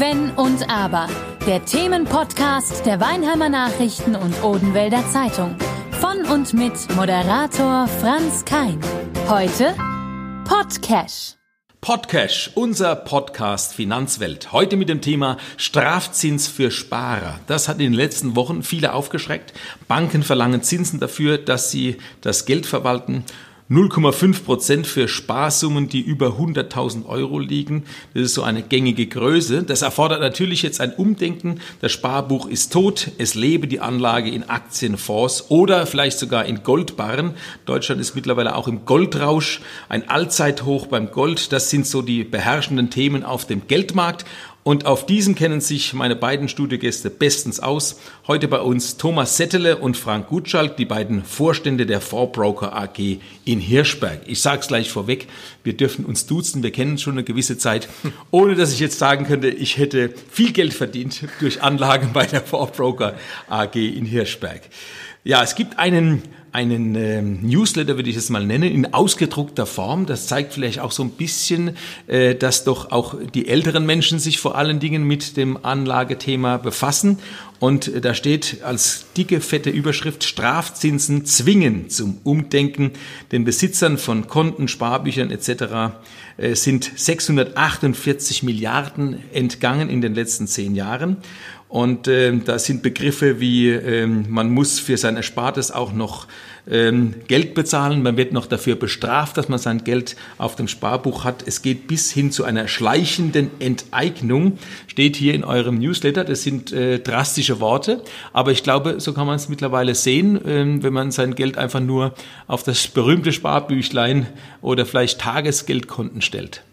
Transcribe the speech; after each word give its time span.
Wenn 0.00 0.30
und 0.30 0.70
Aber. 0.70 1.08
Der 1.46 1.62
Themenpodcast 1.62 2.86
der 2.86 3.00
Weinheimer 3.00 3.50
Nachrichten 3.50 4.16
und 4.16 4.42
Odenwälder 4.42 5.06
Zeitung. 5.10 5.56
Von 5.90 6.24
und 6.24 6.54
mit 6.54 6.72
Moderator 6.96 7.86
Franz 7.86 8.46
Kein. 8.46 8.80
Heute 9.28 9.74
Podcash. 10.48 11.34
Podcash, 11.82 12.50
unser 12.54 12.96
Podcast 12.96 13.74
Finanzwelt. 13.74 14.52
Heute 14.52 14.76
mit 14.76 14.88
dem 14.88 15.02
Thema 15.02 15.36
Strafzins 15.58 16.48
für 16.48 16.70
Sparer. 16.70 17.38
Das 17.46 17.68
hat 17.68 17.76
in 17.76 17.84
den 17.84 17.92
letzten 17.92 18.36
Wochen 18.36 18.62
viele 18.62 18.94
aufgeschreckt. 18.94 19.52
Banken 19.86 20.22
verlangen 20.22 20.62
Zinsen 20.62 20.98
dafür, 20.98 21.36
dass 21.36 21.70
sie 21.70 21.98
das 22.22 22.46
Geld 22.46 22.64
verwalten 22.64 23.26
0,5 23.70 24.42
Prozent 24.42 24.86
für 24.88 25.06
Sparsummen, 25.06 25.88
die 25.88 26.00
über 26.00 26.38
100.000 26.40 27.06
Euro 27.06 27.38
liegen. 27.38 27.84
Das 28.14 28.24
ist 28.24 28.34
so 28.34 28.42
eine 28.42 28.62
gängige 28.62 29.06
Größe. 29.06 29.62
Das 29.62 29.82
erfordert 29.82 30.20
natürlich 30.20 30.62
jetzt 30.62 30.80
ein 30.80 30.92
Umdenken. 30.92 31.60
Das 31.80 31.92
Sparbuch 31.92 32.48
ist 32.48 32.72
tot. 32.72 33.12
Es 33.18 33.36
lebe 33.36 33.68
die 33.68 33.78
Anlage 33.78 34.28
in 34.28 34.50
Aktienfonds 34.50 35.50
oder 35.50 35.86
vielleicht 35.86 36.18
sogar 36.18 36.46
in 36.46 36.64
Goldbarren. 36.64 37.34
Deutschland 37.64 38.00
ist 38.00 38.16
mittlerweile 38.16 38.56
auch 38.56 38.66
im 38.66 38.86
Goldrausch. 38.86 39.60
Ein 39.88 40.08
Allzeithoch 40.10 40.88
beim 40.88 41.12
Gold. 41.12 41.52
Das 41.52 41.70
sind 41.70 41.86
so 41.86 42.02
die 42.02 42.24
beherrschenden 42.24 42.90
Themen 42.90 43.22
auf 43.22 43.46
dem 43.46 43.68
Geldmarkt. 43.68 44.24
Und 44.70 44.86
auf 44.86 45.04
diesem 45.04 45.34
kennen 45.34 45.60
sich 45.60 45.94
meine 45.94 46.14
beiden 46.14 46.48
Studiogäste 46.48 47.10
bestens 47.10 47.58
aus. 47.58 47.98
Heute 48.28 48.46
bei 48.46 48.60
uns 48.60 48.98
Thomas 48.98 49.36
Settele 49.36 49.78
und 49.78 49.96
Frank 49.96 50.28
Gutschalk, 50.28 50.76
die 50.76 50.84
beiden 50.84 51.24
Vorstände 51.24 51.86
der 51.86 52.00
Forbroker 52.00 52.72
AG 52.76 53.18
in 53.44 53.58
Hirschberg. 53.58 54.20
Ich 54.26 54.40
sage 54.40 54.60
es 54.60 54.68
gleich 54.68 54.88
vorweg, 54.88 55.26
wir 55.64 55.76
dürfen 55.76 56.04
uns 56.04 56.26
duzen, 56.26 56.62
wir 56.62 56.70
kennen 56.70 56.98
schon 56.98 57.14
eine 57.14 57.24
gewisse 57.24 57.58
Zeit, 57.58 57.88
ohne 58.30 58.54
dass 58.54 58.72
ich 58.72 58.78
jetzt 58.78 59.00
sagen 59.00 59.26
könnte, 59.26 59.48
ich 59.48 59.76
hätte 59.76 60.14
viel 60.30 60.52
Geld 60.52 60.72
verdient 60.72 61.24
durch 61.40 61.62
Anlagen 61.62 62.10
bei 62.12 62.26
der 62.26 62.40
Forbroker 62.40 63.16
AG 63.48 63.74
in 63.74 64.04
Hirschberg. 64.04 64.60
Ja, 65.22 65.42
es 65.42 65.54
gibt 65.54 65.78
einen 65.78 66.22
einen 66.52 66.94
äh, 66.96 67.22
Newsletter, 67.22 67.96
würde 67.96 68.10
ich 68.10 68.16
es 68.16 68.28
mal 68.28 68.44
nennen, 68.44 68.70
in 68.70 68.92
ausgedruckter 68.92 69.66
Form. 69.66 70.06
Das 70.06 70.26
zeigt 70.26 70.52
vielleicht 70.54 70.80
auch 70.80 70.90
so 70.90 71.02
ein 71.02 71.10
bisschen, 71.10 71.76
äh, 72.06 72.34
dass 72.34 72.64
doch 72.64 72.90
auch 72.90 73.14
die 73.34 73.48
älteren 73.48 73.86
Menschen 73.86 74.18
sich 74.18 74.38
vor 74.38 74.56
allen 74.56 74.80
Dingen 74.80 75.04
mit 75.04 75.36
dem 75.36 75.64
Anlagethema 75.64 76.56
befassen. 76.56 77.18
Und 77.60 77.88
äh, 77.88 78.00
da 78.00 78.14
steht 78.14 78.62
als 78.64 79.06
dicke, 79.16 79.40
fette 79.40 79.70
Überschrift, 79.70 80.24
Strafzinsen 80.24 81.24
zwingen 81.24 81.88
zum 81.88 82.18
Umdenken. 82.24 82.92
Den 83.30 83.44
Besitzern 83.44 83.96
von 83.98 84.26
Konten, 84.26 84.66
Sparbüchern 84.66 85.30
etc. 85.30 85.94
Äh, 86.36 86.54
sind 86.56 86.90
648 86.96 88.42
Milliarden 88.42 89.20
entgangen 89.32 89.88
in 89.88 90.00
den 90.00 90.14
letzten 90.14 90.48
zehn 90.48 90.74
Jahren. 90.74 91.18
Und 91.70 92.08
äh, 92.08 92.36
da 92.36 92.58
sind 92.58 92.82
Begriffe 92.82 93.38
wie, 93.38 93.70
äh, 93.70 94.04
man 94.04 94.50
muss 94.50 94.80
für 94.80 94.96
sein 94.96 95.16
Erspartes 95.16 95.70
auch 95.70 95.92
noch 95.92 96.26
ähm, 96.68 97.14
Geld 97.28 97.54
bezahlen, 97.54 98.02
man 98.02 98.16
wird 98.16 98.32
noch 98.32 98.46
dafür 98.46 98.74
bestraft, 98.74 99.36
dass 99.36 99.48
man 99.48 99.60
sein 99.60 99.84
Geld 99.84 100.16
auf 100.36 100.56
dem 100.56 100.66
Sparbuch 100.66 101.22
hat. 101.22 101.46
Es 101.46 101.62
geht 101.62 101.86
bis 101.86 102.10
hin 102.10 102.32
zu 102.32 102.42
einer 102.42 102.66
schleichenden 102.66 103.52
Enteignung, 103.60 104.58
steht 104.88 105.14
hier 105.14 105.32
in 105.32 105.44
eurem 105.44 105.78
Newsletter. 105.78 106.24
Das 106.24 106.42
sind 106.42 106.72
äh, 106.72 106.98
drastische 106.98 107.60
Worte, 107.60 108.02
aber 108.32 108.50
ich 108.50 108.64
glaube, 108.64 108.98
so 108.98 109.12
kann 109.12 109.28
man 109.28 109.36
es 109.36 109.48
mittlerweile 109.48 109.94
sehen, 109.94 110.44
äh, 110.44 110.82
wenn 110.82 110.92
man 110.92 111.12
sein 111.12 111.36
Geld 111.36 111.56
einfach 111.56 111.80
nur 111.80 112.14
auf 112.48 112.64
das 112.64 112.88
berühmte 112.88 113.32
Sparbüchlein 113.32 114.26
oder 114.60 114.86
vielleicht 114.86 115.20
Tagesgeldkonten 115.20 116.20
stellt. 116.20 116.64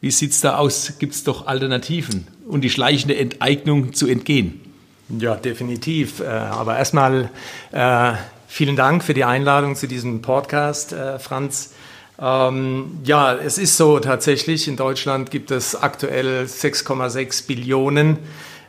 Wie 0.00 0.10
sieht's 0.10 0.40
da 0.40 0.56
aus? 0.56 0.94
Gibt 0.98 1.14
es 1.14 1.24
doch 1.24 1.46
Alternativen, 1.46 2.26
um 2.46 2.62
die 2.62 2.70
schleichende 2.70 3.16
Enteignung 3.16 3.92
zu 3.92 4.06
entgehen? 4.06 4.60
Ja, 5.18 5.34
definitiv. 5.34 6.20
Äh, 6.20 6.26
aber 6.26 6.78
erstmal 6.78 7.30
äh, 7.72 8.12
vielen 8.48 8.76
Dank 8.76 9.04
für 9.04 9.12
die 9.12 9.24
Einladung 9.24 9.76
zu 9.76 9.86
diesem 9.86 10.22
Podcast, 10.22 10.92
äh, 10.92 11.18
Franz. 11.18 11.74
Ähm, 12.18 13.00
ja, 13.04 13.34
es 13.34 13.58
ist 13.58 13.76
so 13.76 13.98
tatsächlich, 13.98 14.68
in 14.68 14.76
Deutschland 14.76 15.30
gibt 15.30 15.50
es 15.50 15.74
aktuell 15.74 16.44
6,6 16.44 17.46
Billionen 17.46 18.18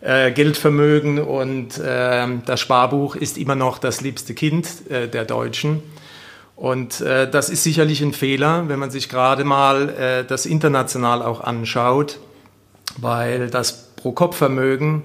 Geldvermögen 0.04 1.20
und 1.20 1.78
das 1.78 2.60
Sparbuch 2.60 3.16
ist 3.16 3.38
immer 3.38 3.54
noch 3.54 3.78
das 3.78 4.02
liebste 4.02 4.34
Kind 4.34 4.68
der 4.90 5.26
Deutschen. 5.26 5.84
Und 6.62 7.02
äh, 7.02 7.28
das 7.28 7.50
ist 7.50 7.64
sicherlich 7.64 8.02
ein 8.02 8.14
Fehler, 8.14 8.70
wenn 8.70 8.78
man 8.78 8.92
sich 8.92 9.10
gerade 9.10 9.44
mal 9.44 9.90
äh, 9.90 10.24
das 10.24 10.46
international 10.46 11.24
auch 11.24 11.42
anschaut, 11.42 12.20
weil 12.98 13.50
das 13.50 13.96
Pro-Kopf-Vermögen 13.96 15.02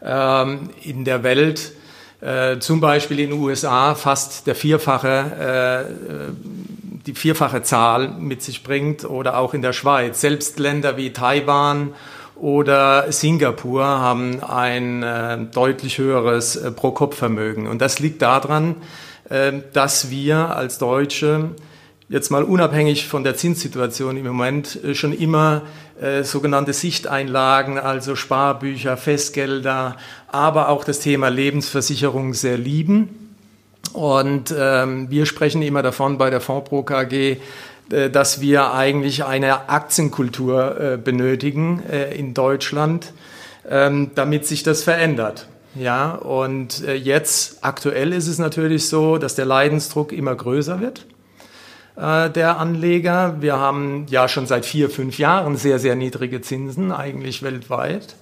ähm, 0.00 0.70
in 0.84 1.04
der 1.04 1.24
Welt, 1.24 1.72
äh, 2.20 2.60
zum 2.60 2.80
Beispiel 2.80 3.18
in 3.18 3.30
den 3.30 3.40
USA, 3.40 3.96
fast 3.96 4.46
der 4.46 4.54
vierfache, 4.54 5.88
äh, 5.90 6.32
die 7.04 7.14
vierfache 7.14 7.64
Zahl 7.64 8.06
mit 8.06 8.40
sich 8.40 8.62
bringt 8.62 9.04
oder 9.04 9.38
auch 9.38 9.54
in 9.54 9.62
der 9.62 9.72
Schweiz. 9.72 10.20
Selbst 10.20 10.60
Länder 10.60 10.96
wie 10.96 11.12
Taiwan 11.12 11.94
oder 12.36 13.10
Singapur 13.10 13.84
haben 13.84 14.40
ein 14.40 15.02
äh, 15.02 15.38
deutlich 15.52 15.98
höheres 15.98 16.54
äh, 16.54 16.70
Pro-Kopf-Vermögen. 16.70 17.66
Und 17.66 17.80
das 17.80 17.98
liegt 17.98 18.22
daran, 18.22 18.76
dass 19.72 20.10
wir 20.10 20.56
als 20.56 20.78
Deutsche 20.78 21.50
jetzt 22.12 22.30
mal 22.30 22.44
unabhängig 22.44 23.08
von 23.08 23.24
der 23.24 23.36
Zinssituation 23.36 24.18
im 24.18 24.26
Moment 24.26 24.78
äh, 24.84 24.94
schon 24.94 25.14
immer 25.14 25.62
äh, 26.00 26.24
sogenannte 26.24 26.74
Sichteinlagen, 26.74 27.78
also 27.78 28.16
Sparbücher, 28.16 28.98
Festgelder, 28.98 29.96
aber 30.28 30.68
auch 30.68 30.84
das 30.84 31.00
Thema 31.00 31.28
Lebensversicherung 31.28 32.34
sehr 32.34 32.58
lieben. 32.58 33.34
Und 33.94 34.54
ähm, 34.56 35.10
wir 35.10 35.24
sprechen 35.24 35.62
immer 35.62 35.82
davon 35.82 36.18
bei 36.18 36.28
der 36.28 36.42
Fondspro 36.42 36.82
KG, 36.82 37.38
äh, 37.90 38.10
dass 38.10 38.42
wir 38.42 38.74
eigentlich 38.74 39.24
eine 39.24 39.70
Aktienkultur 39.70 40.80
äh, 40.80 40.96
benötigen 40.98 41.82
äh, 41.90 42.14
in 42.14 42.34
Deutschland, 42.34 43.14
ähm, 43.68 44.10
damit 44.14 44.46
sich 44.46 44.62
das 44.62 44.82
verändert. 44.82 45.46
Ja, 45.74 46.12
und 46.14 46.82
äh, 46.84 46.94
jetzt 46.94 47.64
aktuell 47.64 48.12
ist 48.12 48.28
es 48.28 48.38
natürlich 48.38 48.88
so, 48.88 49.16
dass 49.16 49.34
der 49.34 49.46
Leidensdruck 49.46 50.12
immer 50.12 50.34
größer 50.34 50.80
wird 50.80 51.06
äh, 51.96 52.30
der 52.30 52.58
Anleger. 52.58 53.36
Wir 53.40 53.58
haben 53.58 54.06
ja 54.08 54.28
schon 54.28 54.46
seit 54.46 54.66
vier, 54.66 54.90
fünf 54.90 55.18
Jahren 55.18 55.56
sehr, 55.56 55.78
sehr 55.78 55.94
niedrige 55.94 56.40
Zinsen, 56.40 56.92
eigentlich 56.92 57.42
weltweit. 57.42 58.16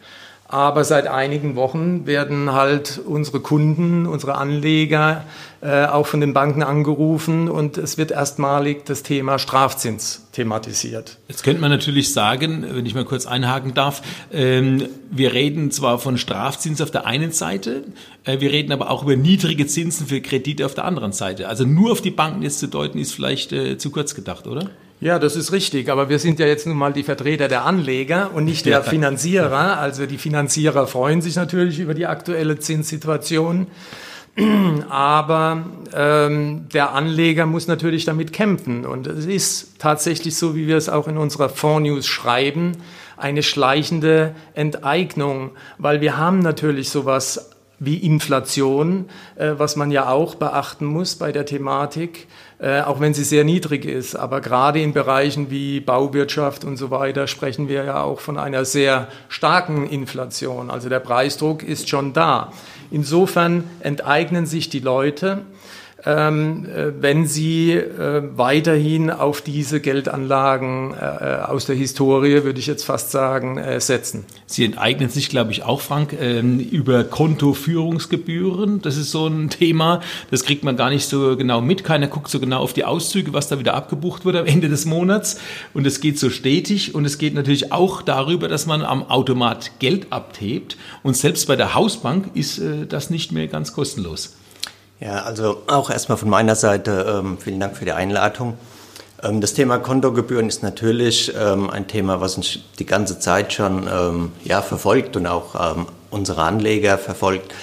Aber 0.52 0.82
seit 0.82 1.06
einigen 1.06 1.54
Wochen 1.54 2.06
werden 2.06 2.50
halt 2.52 3.00
unsere 3.06 3.38
Kunden, 3.38 4.04
unsere 4.04 4.34
Anleger 4.34 5.24
äh, 5.60 5.84
auch 5.84 6.08
von 6.08 6.20
den 6.20 6.32
Banken 6.32 6.64
angerufen 6.64 7.48
und 7.48 7.78
es 7.78 7.98
wird 7.98 8.10
erstmalig 8.10 8.84
das 8.84 9.04
Thema 9.04 9.38
Strafzins 9.38 10.26
thematisiert. 10.32 11.18
Jetzt 11.28 11.44
könnte 11.44 11.60
man 11.60 11.70
natürlich 11.70 12.12
sagen, 12.12 12.66
wenn 12.68 12.84
ich 12.84 12.96
mal 12.96 13.04
kurz 13.04 13.26
einhaken 13.26 13.74
darf, 13.74 14.02
ähm, 14.32 14.88
wir 15.08 15.34
reden 15.34 15.70
zwar 15.70 16.00
von 16.00 16.18
Strafzins 16.18 16.80
auf 16.80 16.90
der 16.90 17.06
einen 17.06 17.30
Seite, 17.30 17.84
äh, 18.24 18.40
wir 18.40 18.50
reden 18.50 18.72
aber 18.72 18.90
auch 18.90 19.04
über 19.04 19.14
niedrige 19.14 19.68
Zinsen 19.68 20.08
für 20.08 20.20
Kredite 20.20 20.66
auf 20.66 20.74
der 20.74 20.84
anderen 20.84 21.12
Seite. 21.12 21.46
Also 21.46 21.64
nur 21.64 21.92
auf 21.92 22.00
die 22.00 22.10
Banken 22.10 22.42
jetzt 22.42 22.58
zu 22.58 22.66
deuten, 22.66 22.98
ist 22.98 23.14
vielleicht 23.14 23.52
äh, 23.52 23.78
zu 23.78 23.90
kurz 23.90 24.16
gedacht, 24.16 24.48
oder? 24.48 24.68
Ja, 25.00 25.18
das 25.18 25.34
ist 25.34 25.50
richtig, 25.52 25.88
aber 25.88 26.10
wir 26.10 26.18
sind 26.18 26.38
ja 26.38 26.46
jetzt 26.46 26.66
nun 26.66 26.76
mal 26.76 26.92
die 26.92 27.02
Vertreter 27.02 27.48
der 27.48 27.64
Anleger 27.64 28.32
und 28.34 28.44
nicht 28.44 28.66
der. 28.66 28.82
Finanzierer. 28.82 29.78
Also 29.80 30.04
die 30.06 30.18
Finanzierer 30.18 30.86
freuen 30.86 31.22
sich 31.22 31.36
natürlich 31.36 31.78
über 31.80 31.94
die 31.94 32.06
aktuelle 32.06 32.58
Zinssituation, 32.58 33.66
aber 34.90 35.64
ähm, 35.94 36.68
der 36.72 36.92
Anleger 36.92 37.46
muss 37.46 37.66
natürlich 37.66 38.04
damit 38.04 38.32
kämpfen. 38.32 38.84
Und 38.84 39.06
es 39.06 39.24
ist 39.24 39.78
tatsächlich 39.78 40.36
so, 40.36 40.54
wie 40.54 40.66
wir 40.66 40.76
es 40.76 40.90
auch 40.90 41.08
in 41.08 41.16
unserer 41.16 41.48
Fonds-News 41.48 42.06
schreiben, 42.06 42.72
eine 43.16 43.42
schleichende 43.42 44.34
Enteignung, 44.54 45.52
weil 45.78 46.00
wir 46.00 46.18
haben 46.18 46.40
natürlich 46.40 46.90
sowas 46.90 47.50
wie 47.78 47.96
Inflation, 47.96 49.06
äh, 49.36 49.52
was 49.56 49.76
man 49.76 49.90
ja 49.90 50.10
auch 50.10 50.34
beachten 50.34 50.84
muss 50.84 51.16
bei 51.16 51.32
der 51.32 51.46
Thematik, 51.46 52.28
äh, 52.60 52.82
auch 52.82 53.00
wenn 53.00 53.14
sie 53.14 53.24
sehr 53.24 53.44
niedrig 53.44 53.86
ist. 53.86 54.14
Aber 54.14 54.40
gerade 54.40 54.80
in 54.80 54.92
Bereichen 54.92 55.50
wie 55.50 55.80
Bauwirtschaft 55.80 56.64
und 56.64 56.76
so 56.76 56.90
weiter 56.90 57.26
sprechen 57.26 57.68
wir 57.68 57.84
ja 57.84 58.02
auch 58.02 58.20
von 58.20 58.38
einer 58.38 58.64
sehr 58.64 59.08
starken 59.28 59.88
Inflation. 59.88 60.70
Also 60.70 60.88
der 60.88 61.00
Preisdruck 61.00 61.62
ist 61.62 61.88
schon 61.88 62.12
da. 62.12 62.52
Insofern 62.90 63.64
enteignen 63.80 64.44
sich 64.44 64.68
die 64.68 64.80
Leute 64.80 65.42
ähm, 66.06 66.66
äh, 66.66 66.92
wenn 67.00 67.26
Sie 67.26 67.72
äh, 67.72 68.22
weiterhin 68.34 69.10
auf 69.10 69.42
diese 69.42 69.80
Geldanlagen 69.80 70.94
äh, 70.94 71.42
aus 71.46 71.66
der 71.66 71.76
Historie, 71.76 72.42
würde 72.44 72.58
ich 72.58 72.66
jetzt 72.66 72.84
fast 72.84 73.10
sagen, 73.10 73.60
setzen. 73.78 74.24
Sie 74.46 74.64
enteignen 74.64 75.10
sich, 75.10 75.28
glaube 75.28 75.52
ich, 75.52 75.62
auch, 75.62 75.80
Frank, 75.80 76.16
ähm, 76.18 76.58
über 76.58 77.04
Kontoführungsgebühren. 77.04 78.80
Das 78.82 78.96
ist 78.96 79.10
so 79.10 79.26
ein 79.26 79.50
Thema, 79.50 80.00
das 80.30 80.44
kriegt 80.44 80.64
man 80.64 80.76
gar 80.76 80.90
nicht 80.90 81.06
so 81.06 81.36
genau 81.36 81.60
mit. 81.60 81.84
Keiner 81.84 82.06
guckt 82.06 82.30
so 82.30 82.40
genau 82.40 82.60
auf 82.60 82.72
die 82.72 82.84
Auszüge, 82.84 83.32
was 83.32 83.48
da 83.48 83.58
wieder 83.58 83.74
abgebucht 83.74 84.24
wird 84.24 84.36
am 84.36 84.46
Ende 84.46 84.68
des 84.68 84.86
Monats. 84.86 85.38
Und 85.74 85.86
es 85.86 86.00
geht 86.00 86.18
so 86.18 86.30
stetig. 86.30 86.94
Und 86.94 87.04
es 87.04 87.18
geht 87.18 87.34
natürlich 87.34 87.72
auch 87.72 88.02
darüber, 88.02 88.48
dass 88.48 88.66
man 88.66 88.82
am 88.82 89.02
Automat 89.10 89.72
Geld 89.78 90.06
abhebt. 90.10 90.76
Und 91.02 91.16
selbst 91.16 91.46
bei 91.46 91.56
der 91.56 91.74
Hausbank 91.74 92.30
ist 92.34 92.60
das 92.88 93.10
nicht 93.10 93.32
mehr 93.32 93.48
ganz 93.48 93.72
kostenlos. 93.72 94.36
Ja, 95.00 95.22
also 95.22 95.62
auch 95.66 95.88
erstmal 95.88 96.18
von 96.18 96.28
meiner 96.28 96.54
Seite 96.54 97.22
ähm, 97.24 97.38
vielen 97.38 97.58
Dank 97.58 97.74
für 97.74 97.86
die 97.86 97.92
Einladung. 97.92 98.58
Ähm, 99.22 99.40
das 99.40 99.54
Thema 99.54 99.78
Kontogebühren 99.78 100.46
ist 100.46 100.62
natürlich 100.62 101.32
ähm, 101.34 101.70
ein 101.70 101.88
Thema, 101.88 102.20
was 102.20 102.36
uns 102.36 102.58
die 102.78 102.84
ganze 102.84 103.18
Zeit 103.18 103.54
schon 103.54 103.88
ähm, 103.90 104.32
ja, 104.44 104.60
verfolgt 104.60 105.16
und 105.16 105.26
auch 105.26 105.76
ähm, 105.76 105.86
unsere 106.10 106.42
Anleger 106.42 106.98
verfolgt. 106.98 107.54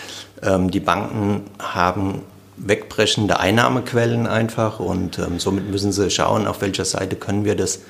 Ähm, 0.41 0.71
die 0.71 0.79
Banken 0.79 1.43
haben 1.59 2.23
wegbrechende 2.57 3.39
Einnahmequellen 3.39 4.25
einfach 4.25 4.79
und 4.79 5.21
somit 5.37 5.69
müssen 5.69 5.91
sie 5.91 6.09
schauen, 6.09 6.47
auf 6.47 6.61
welcher 6.61 6.85
Seite 6.85 7.15
können 7.15 7.45
wir 7.45 7.55
das 7.55 7.81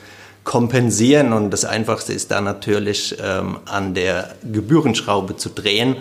kompensieren. 0.43 1.31
Und 1.31 1.51
das 1.51 1.63
Einfachste 1.63 2.11
ist 2.11 2.31
da 2.31 2.41
natürlich 2.41 3.15
an 3.23 3.93
der 3.93 4.35
Gebührenschraube 4.43 5.37
zu 5.37 5.47
drehen 5.47 5.95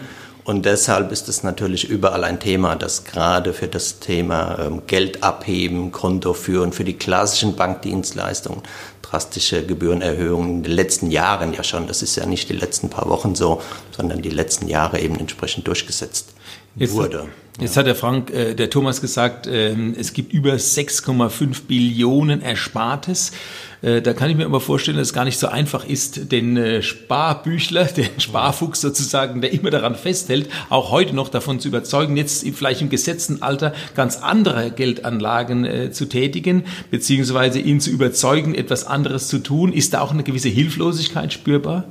und 0.47 0.65
deshalb 0.65 1.11
ist 1.11 1.29
es 1.29 1.43
natürlich 1.43 1.91
überall 1.91 2.23
ein 2.23 2.39
Thema, 2.39 2.77
dass 2.77 3.03
gerade 3.03 3.53
für 3.53 3.67
das 3.67 3.99
Thema 3.99 4.61
ähm, 4.61 4.83
Geld 4.87 5.25
abheben, 5.25 5.91
Konto 5.91 6.35
führen, 6.35 6.73
für 6.73 6.85
die 6.85 6.93
klassischen 6.93 7.57
Bankdienstleistungen 7.57 8.63
drastische 9.03 9.67
Gebührenerhöhungen 9.67 10.59
in 10.59 10.63
den 10.63 10.73
letzten 10.73 11.11
Jahren 11.11 11.53
ja 11.53 11.65
schon, 11.65 11.89
das 11.89 12.01
ist 12.03 12.15
ja 12.17 12.27
nicht 12.27 12.49
die 12.49 12.55
letzten 12.55 12.91
paar 12.91 13.09
Wochen 13.09 13.35
so, 13.35 13.61
sondern 13.97 14.23
die 14.23 14.31
letzten 14.31 14.69
Jahre 14.69 15.01
eben 15.01 15.19
entsprechend 15.19 15.67
durchgesetzt 15.67 16.35
jetzt, 16.77 16.95
wurde. 16.95 17.29
Jetzt 17.59 17.75
ja. 17.75 17.81
hat 17.81 17.87
der 17.87 17.95
Frank, 17.97 18.31
äh, 18.31 18.55
der 18.55 18.71
Thomas 18.71 19.01
gesagt, 19.01 19.47
äh, 19.47 19.75
es 19.99 20.13
gibt 20.13 20.33
über 20.33 20.53
6,5 20.53 21.67
Billionen 21.67 22.41
Erspartes. 22.41 23.33
Äh, 23.87 24.03
da 24.03 24.15
kann 24.15 24.29
ich 24.29 24.37
mir 24.37 24.47
aber 24.47 24.61
vorstellen, 24.61 24.97
dass 24.97 25.09
es 25.09 25.15
gar 25.15 25.25
nicht 25.25 25.39
so 25.39 25.47
einfach 25.47 25.87
ist, 25.87 26.33
den 26.33 26.57
äh, 26.57 26.83
Sparbüchler, 26.83 27.85
den 27.97 28.19
Sparfuchs 28.19 28.81
sozusagen, 28.81 29.41
der 29.41 29.53
immer 29.53 29.71
daran 29.71 29.95
festhält, 29.95 30.49
auch 30.71 30.91
heute 30.91 31.15
noch 31.15 31.29
davon 31.29 31.61
zu 31.61 31.69
überzeugen, 31.69 32.17
jetzt 32.17 32.45
vielleicht 32.55 32.83
im 32.83 32.91
gesetzten 32.91 33.43
Alter 33.43 33.73
ganz 33.95 34.17
andere 34.17 34.73
Geldanlagen 34.73 35.65
äh, 35.65 35.93
zu 35.93 36.07
tätigen, 36.07 36.65
beziehungsweise 36.91 37.61
ihn 37.61 37.81
zu 37.81 37.91
überzeugen, 37.91 38.57
etwas 38.57 38.85
anderes 38.85 39.29
zu 39.29 39.39
tun. 39.39 39.73
Ist 39.73 39.95
da 39.95 40.01
auch 40.01 40.11
eine 40.11 40.25
gewisse 40.25 40.49
Hilflosigkeit 40.49 41.33
spürbar? 41.33 41.85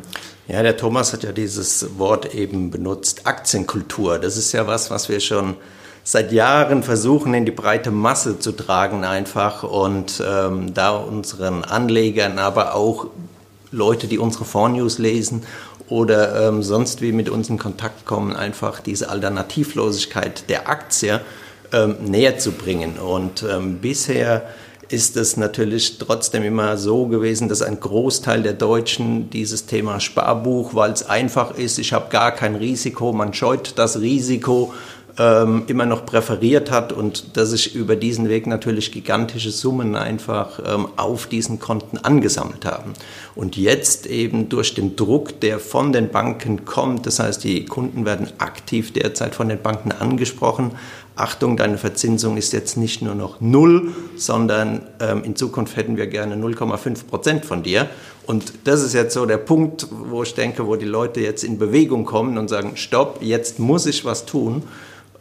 Ja, 0.50 0.62
der 0.64 0.76
Thomas 0.76 1.14
hat 1.14 1.24
ja 1.24 1.32
dieses 1.32 1.98
Wort 1.98 2.36
eben 2.36 2.72
benutzt, 2.72 3.26
Aktienkultur. 3.26 4.20
Das 4.20 4.36
ist 4.36 4.52
ja 4.52 4.68
was, 4.68 4.92
was 4.92 5.08
wir 5.08 5.22
schon 5.22 5.56
seit 6.06 6.32
Jahren 6.32 6.84
versuchen, 6.84 7.34
in 7.34 7.46
die 7.46 7.52
breite 7.52 7.90
Masse 7.90 8.38
zu 8.40 8.52
tragen 8.52 9.04
einfach 9.04 9.64
und 9.64 10.24
ähm, 10.26 10.74
da 10.74 10.92
unseren 10.92 11.66
Anlegern, 11.66 12.38
aber 12.38 12.76
auch 12.76 13.08
Leute, 13.72 14.08
die 14.08 14.20
unsere 14.20 14.46
Fondsnews 14.46 15.00
lesen 15.00 15.44
oder 15.90 16.48
ähm, 16.48 16.62
sonst 16.62 17.02
wie 17.02 17.12
mit 17.12 17.28
uns 17.28 17.50
in 17.50 17.58
Kontakt 17.58 18.06
kommen, 18.06 18.36
einfach 18.36 18.80
diese 18.82 19.10
Alternativlosigkeit 19.10 20.48
der 20.48 20.70
Aktie 20.70 21.22
ähm, 21.74 21.96
näher 22.06 22.38
zu 22.38 22.52
bringen. 22.52 23.00
Und 23.00 23.44
ähm, 23.44 23.80
bisher 23.80 24.44
ist 24.90 25.18
es 25.18 25.38
natürlich 25.38 25.98
trotzdem 25.98 26.44
immer 26.44 26.78
so 26.78 27.08
gewesen, 27.08 27.50
dass 27.50 27.64
ein 27.64 27.80
Großteil 27.80 28.44
der 28.44 28.54
Deutschen 28.54 29.32
dieses 29.32 29.66
Thema 29.66 30.00
Sparbuch, 30.00 30.76
weil 30.76 30.92
es 30.92 31.08
einfach 31.08 31.58
ist, 31.58 31.80
ich 31.80 31.94
habe 31.94 32.10
gar 32.12 32.32
kein 32.32 32.56
Risiko, 32.56 33.12
man 33.12 33.34
scheut 33.34 33.74
das 33.78 34.00
Risiko, 34.00 34.74
ähm, 35.18 35.64
immer 35.68 35.86
noch 35.86 36.06
präferiert 36.06 36.72
hat 36.72 36.92
und 36.92 37.38
dass 37.38 37.52
sich 37.52 37.76
über 37.76 37.96
diesen 37.96 38.28
Weg 38.28 38.48
natürlich 38.48 38.92
gigantische 38.92 39.52
Summen 39.52 39.96
einfach 39.96 40.60
ähm, 40.66 40.88
auf 40.98 41.28
diesen 41.28 41.60
Konten 41.60 41.98
angesammelt 41.98 42.66
haben. 42.66 42.94
Und 43.34 43.56
jetzt 43.56 44.08
eben 44.08 44.50
durch 44.50 44.74
den 44.74 44.96
Druck, 44.96 45.40
der 45.40 45.60
von 45.60 45.94
den 45.94 46.10
Banken 46.10 46.66
kommt, 46.66 47.06
das 47.06 47.20
heißt, 47.20 47.44
die 47.44 47.66
Kunden 47.66 48.06
werden 48.06 48.28
aktiv 48.40 48.92
derzeit 48.92 49.36
von 49.36 49.48
den 49.48 49.62
Banken 49.62 49.92
angesprochen, 49.92 50.72
Achtung, 51.18 51.56
deine 51.56 51.78
Verzinsung 51.78 52.36
ist 52.36 52.52
jetzt 52.52 52.76
nicht 52.76 53.02
nur 53.02 53.16
noch 53.16 53.40
null, 53.40 53.94
sondern 54.18 54.82
ähm, 55.00 55.24
in 55.24 55.38
Zukunft 55.38 55.78
hätten 55.78 55.96
wir 55.96 56.08
gerne 56.08 56.36
0,5 56.36 57.06
Prozent 57.06 57.46
von 57.46 57.64
dir. 57.64 57.90
Und 58.26 58.52
das 58.66 58.84
ist 58.84 58.94
jetzt 58.94 59.14
so 59.14 59.26
der 59.26 59.38
Punkt, 59.38 59.88
wo 59.92 60.24
ich 60.24 60.34
denke, 60.34 60.68
wo 60.68 60.76
die 60.76 60.86
Leute 60.86 61.22
jetzt 61.22 61.46
in 61.46 61.58
Bewegung 61.58 62.04
kommen 62.04 62.38
und 62.38 62.50
sagen, 62.50 62.74
stopp, 62.76 63.20
jetzt 63.22 63.60
muss 63.60 63.86
ich 63.86 64.04
was 64.04 64.26
tun. 64.26 64.64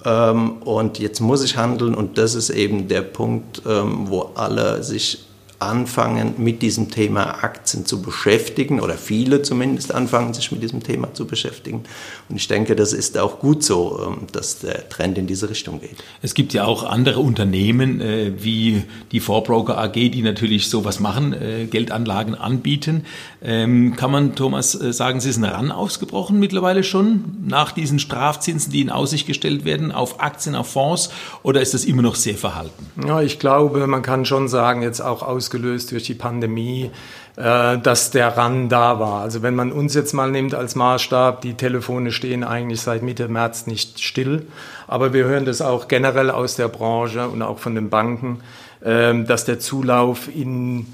Ähm, 0.04 0.58
und 0.62 0.98
jetzt 0.98 1.20
muss 1.20 1.42
ich 1.42 1.56
handeln 1.56 1.94
und 1.94 2.18
das 2.18 2.34
ist 2.34 2.50
eben 2.50 2.88
der 2.88 3.02
Punkt, 3.02 3.62
ähm, 3.66 4.08
wo 4.08 4.30
alle 4.34 4.82
sich 4.82 5.24
anfangen, 5.58 6.34
mit 6.38 6.62
diesem 6.62 6.90
Thema 6.90 7.42
Aktien 7.42 7.86
zu 7.86 8.02
beschäftigen 8.02 8.80
oder 8.80 8.94
viele 8.94 9.42
zumindest 9.42 9.94
anfangen, 9.94 10.34
sich 10.34 10.52
mit 10.52 10.62
diesem 10.62 10.82
Thema 10.82 11.14
zu 11.14 11.26
beschäftigen. 11.26 11.84
Und 12.28 12.36
ich 12.36 12.48
denke, 12.48 12.76
das 12.76 12.92
ist 12.92 13.16
auch 13.18 13.38
gut 13.38 13.62
so, 13.62 14.00
ähm, 14.04 14.26
dass 14.32 14.58
der 14.58 14.88
Trend 14.88 15.18
in 15.18 15.26
diese 15.26 15.48
Richtung 15.48 15.80
geht. 15.80 15.96
Es 16.22 16.34
gibt 16.34 16.52
ja 16.52 16.64
auch 16.64 16.84
andere 16.84 17.20
Unternehmen 17.20 18.00
äh, 18.00 18.32
wie 18.42 18.82
die 19.12 19.20
Vorbroker 19.20 19.78
AG, 19.78 19.92
die 19.92 20.22
natürlich 20.22 20.68
sowas 20.68 21.00
machen, 21.00 21.32
äh, 21.32 21.66
Geldanlagen 21.66 22.34
anbieten. 22.34 23.04
Ähm, 23.42 23.96
kann 23.96 24.10
man, 24.10 24.34
Thomas, 24.34 24.74
äh, 24.80 24.92
sagen, 24.92 25.20
Sie 25.20 25.32
sind 25.32 25.44
ran 25.44 25.70
ausgebrochen 25.70 26.38
mittlerweile 26.38 26.82
schon 26.82 27.24
nach 27.46 27.72
diesen 27.72 27.98
Strafzinsen, 27.98 28.72
die 28.72 28.80
in 28.80 28.90
Aussicht 28.90 29.26
gestellt 29.26 29.64
werden 29.64 29.92
auf 29.92 30.20
Aktien, 30.20 30.54
auf 30.54 30.68
Fonds 30.68 31.10
oder 31.42 31.60
ist 31.60 31.74
das 31.74 31.84
immer 31.84 32.02
noch 32.02 32.14
sehr 32.14 32.34
verhalten? 32.34 32.86
Ja, 33.06 33.20
ich 33.20 33.38
glaube, 33.38 33.86
man 33.86 34.02
kann 34.02 34.24
schon 34.24 34.48
sagen, 34.48 34.82
jetzt 34.82 35.00
auch 35.00 35.22
aus 35.22 35.50
ausgelöst 35.54 35.92
durch 35.92 36.04
die 36.04 36.14
Pandemie, 36.14 36.90
äh, 37.36 37.78
dass 37.78 38.10
der 38.10 38.36
RAN 38.36 38.68
da 38.68 38.98
war. 38.98 39.22
Also 39.22 39.42
wenn 39.42 39.54
man 39.54 39.72
uns 39.72 39.94
jetzt 39.94 40.12
mal 40.12 40.30
nimmt 40.30 40.54
als 40.54 40.74
Maßstab, 40.74 41.40
die 41.42 41.54
Telefone 41.54 42.12
stehen 42.12 42.44
eigentlich 42.44 42.80
seit 42.80 43.02
Mitte 43.02 43.28
März 43.28 43.66
nicht 43.66 44.02
still, 44.02 44.46
aber 44.86 45.12
wir 45.12 45.24
hören 45.24 45.44
das 45.44 45.60
auch 45.62 45.88
generell 45.88 46.30
aus 46.30 46.56
der 46.56 46.68
Branche 46.68 47.28
und 47.28 47.42
auch 47.42 47.58
von 47.58 47.74
den 47.74 47.88
Banken, 47.88 48.40
äh, 48.80 49.14
dass 49.24 49.44
der 49.44 49.60
Zulauf 49.60 50.28
in 50.34 50.86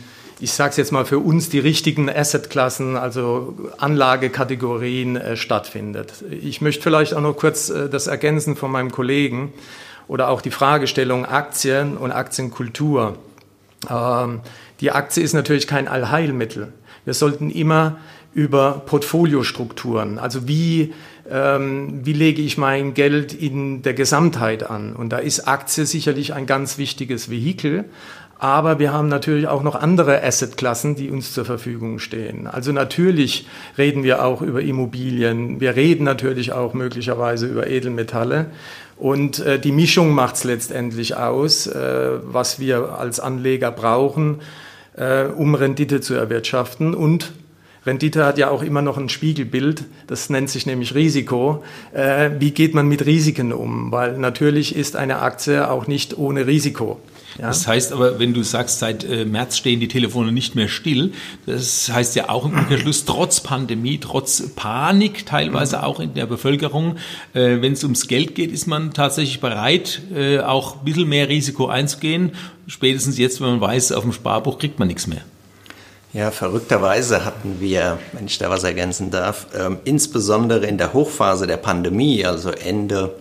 ich 0.42 0.52
sage 0.52 0.70
es 0.70 0.78
jetzt 0.78 0.90
mal 0.90 1.04
für 1.04 1.18
uns, 1.18 1.50
die 1.50 1.58
richtigen 1.58 2.08
Assetklassen, 2.08 2.96
also 2.96 3.54
Anlagekategorien 3.76 5.16
äh, 5.16 5.36
stattfindet. 5.36 6.14
Ich 6.30 6.62
möchte 6.62 6.82
vielleicht 6.82 7.12
auch 7.12 7.20
noch 7.20 7.36
kurz 7.36 7.68
äh, 7.68 7.90
das 7.90 8.06
ergänzen 8.06 8.56
von 8.56 8.70
meinem 8.70 8.90
Kollegen 8.90 9.52
oder 10.08 10.30
auch 10.30 10.40
die 10.40 10.50
Fragestellung 10.50 11.26
Aktien 11.26 11.98
und 11.98 12.10
Aktienkultur. 12.10 13.18
Ähm, 13.88 14.40
die 14.80 14.90
Aktie 14.90 15.22
ist 15.22 15.32
natürlich 15.32 15.66
kein 15.66 15.88
Allheilmittel. 15.88 16.72
Wir 17.04 17.14
sollten 17.14 17.50
immer 17.50 17.98
über 18.32 18.82
Portfoliostrukturen, 18.86 20.18
also 20.18 20.46
wie, 20.46 20.94
ähm, 21.28 22.00
wie 22.04 22.12
lege 22.12 22.42
ich 22.42 22.58
mein 22.58 22.94
Geld 22.94 23.32
in 23.32 23.82
der 23.82 23.94
Gesamtheit 23.94 24.68
an. 24.68 24.94
Und 24.94 25.10
da 25.10 25.18
ist 25.18 25.48
Aktie 25.48 25.86
sicherlich 25.86 26.34
ein 26.34 26.46
ganz 26.46 26.78
wichtiges 26.78 27.30
Vehikel. 27.30 27.86
Aber 28.38 28.78
wir 28.78 28.90
haben 28.90 29.08
natürlich 29.08 29.48
auch 29.48 29.62
noch 29.62 29.74
andere 29.74 30.24
Assetklassen, 30.24 30.94
die 30.94 31.10
uns 31.10 31.34
zur 31.34 31.44
Verfügung 31.44 31.98
stehen. 31.98 32.46
Also 32.46 32.72
natürlich 32.72 33.46
reden 33.76 34.02
wir 34.02 34.24
auch 34.24 34.40
über 34.40 34.62
Immobilien. 34.62 35.60
Wir 35.60 35.76
reden 35.76 36.04
natürlich 36.04 36.52
auch 36.54 36.72
möglicherweise 36.72 37.46
über 37.46 37.66
Edelmetalle. 37.66 38.46
Und 39.00 39.38
äh, 39.40 39.58
die 39.58 39.72
Mischung 39.72 40.10
macht 40.10 40.34
es 40.34 40.44
letztendlich 40.44 41.16
aus, 41.16 41.66
äh, 41.66 42.10
was 42.22 42.60
wir 42.60 42.98
als 42.98 43.18
Anleger 43.18 43.72
brauchen, 43.72 44.42
äh, 44.94 45.24
um 45.24 45.54
Rendite 45.54 46.02
zu 46.02 46.12
erwirtschaften. 46.12 46.94
Und 46.94 47.32
Rendite 47.86 48.26
hat 48.26 48.36
ja 48.36 48.50
auch 48.50 48.62
immer 48.62 48.82
noch 48.82 48.98
ein 48.98 49.08
Spiegelbild, 49.08 49.84
das 50.06 50.28
nennt 50.28 50.50
sich 50.50 50.66
nämlich 50.66 50.94
Risiko. 50.94 51.64
Äh, 51.94 52.32
wie 52.40 52.50
geht 52.50 52.74
man 52.74 52.88
mit 52.88 53.06
Risiken 53.06 53.54
um? 53.54 53.90
Weil 53.90 54.18
natürlich 54.18 54.76
ist 54.76 54.96
eine 54.96 55.20
Aktie 55.22 55.70
auch 55.70 55.86
nicht 55.86 56.18
ohne 56.18 56.46
Risiko. 56.46 57.00
Ja? 57.38 57.48
Das 57.48 57.66
heißt 57.66 57.92
aber, 57.92 58.18
wenn 58.18 58.34
du 58.34 58.42
sagst, 58.42 58.78
seit 58.78 59.04
äh, 59.04 59.24
März 59.24 59.56
stehen 59.56 59.80
die 59.80 59.88
Telefone 59.88 60.32
nicht 60.32 60.54
mehr 60.54 60.68
still, 60.68 61.12
das 61.46 61.90
heißt 61.92 62.16
ja 62.16 62.28
auch 62.28 62.44
im 62.44 62.52
Umkehrschluss, 62.52 63.04
trotz 63.04 63.40
Pandemie, 63.40 63.98
trotz 63.98 64.42
Panik 64.56 65.26
teilweise 65.26 65.78
mhm. 65.78 65.84
auch 65.84 66.00
in 66.00 66.14
der 66.14 66.26
Bevölkerung, 66.26 66.96
äh, 67.34 67.60
wenn 67.60 67.72
es 67.72 67.84
ums 67.84 68.08
Geld 68.08 68.34
geht, 68.34 68.52
ist 68.52 68.66
man 68.66 68.92
tatsächlich 68.92 69.40
bereit, 69.40 70.02
äh, 70.14 70.40
auch 70.40 70.78
ein 70.78 70.84
bisschen 70.84 71.08
mehr 71.08 71.28
Risiko 71.28 71.66
einzugehen. 71.66 72.32
Spätestens 72.66 73.18
jetzt, 73.18 73.40
wenn 73.40 73.50
man 73.50 73.60
weiß, 73.60 73.92
auf 73.92 74.02
dem 74.02 74.12
Sparbuch 74.12 74.58
kriegt 74.58 74.78
man 74.78 74.88
nichts 74.88 75.06
mehr. 75.06 75.22
Ja, 76.12 76.32
verrückterweise 76.32 77.24
hatten 77.24 77.60
wir, 77.60 77.98
wenn 78.12 78.26
ich 78.26 78.38
da 78.38 78.50
was 78.50 78.64
ergänzen 78.64 79.12
darf, 79.12 79.46
ähm, 79.56 79.78
insbesondere 79.84 80.66
in 80.66 80.76
der 80.76 80.92
Hochphase 80.92 81.46
der 81.46 81.56
Pandemie, 81.56 82.24
also 82.24 82.50
Ende 82.50 83.14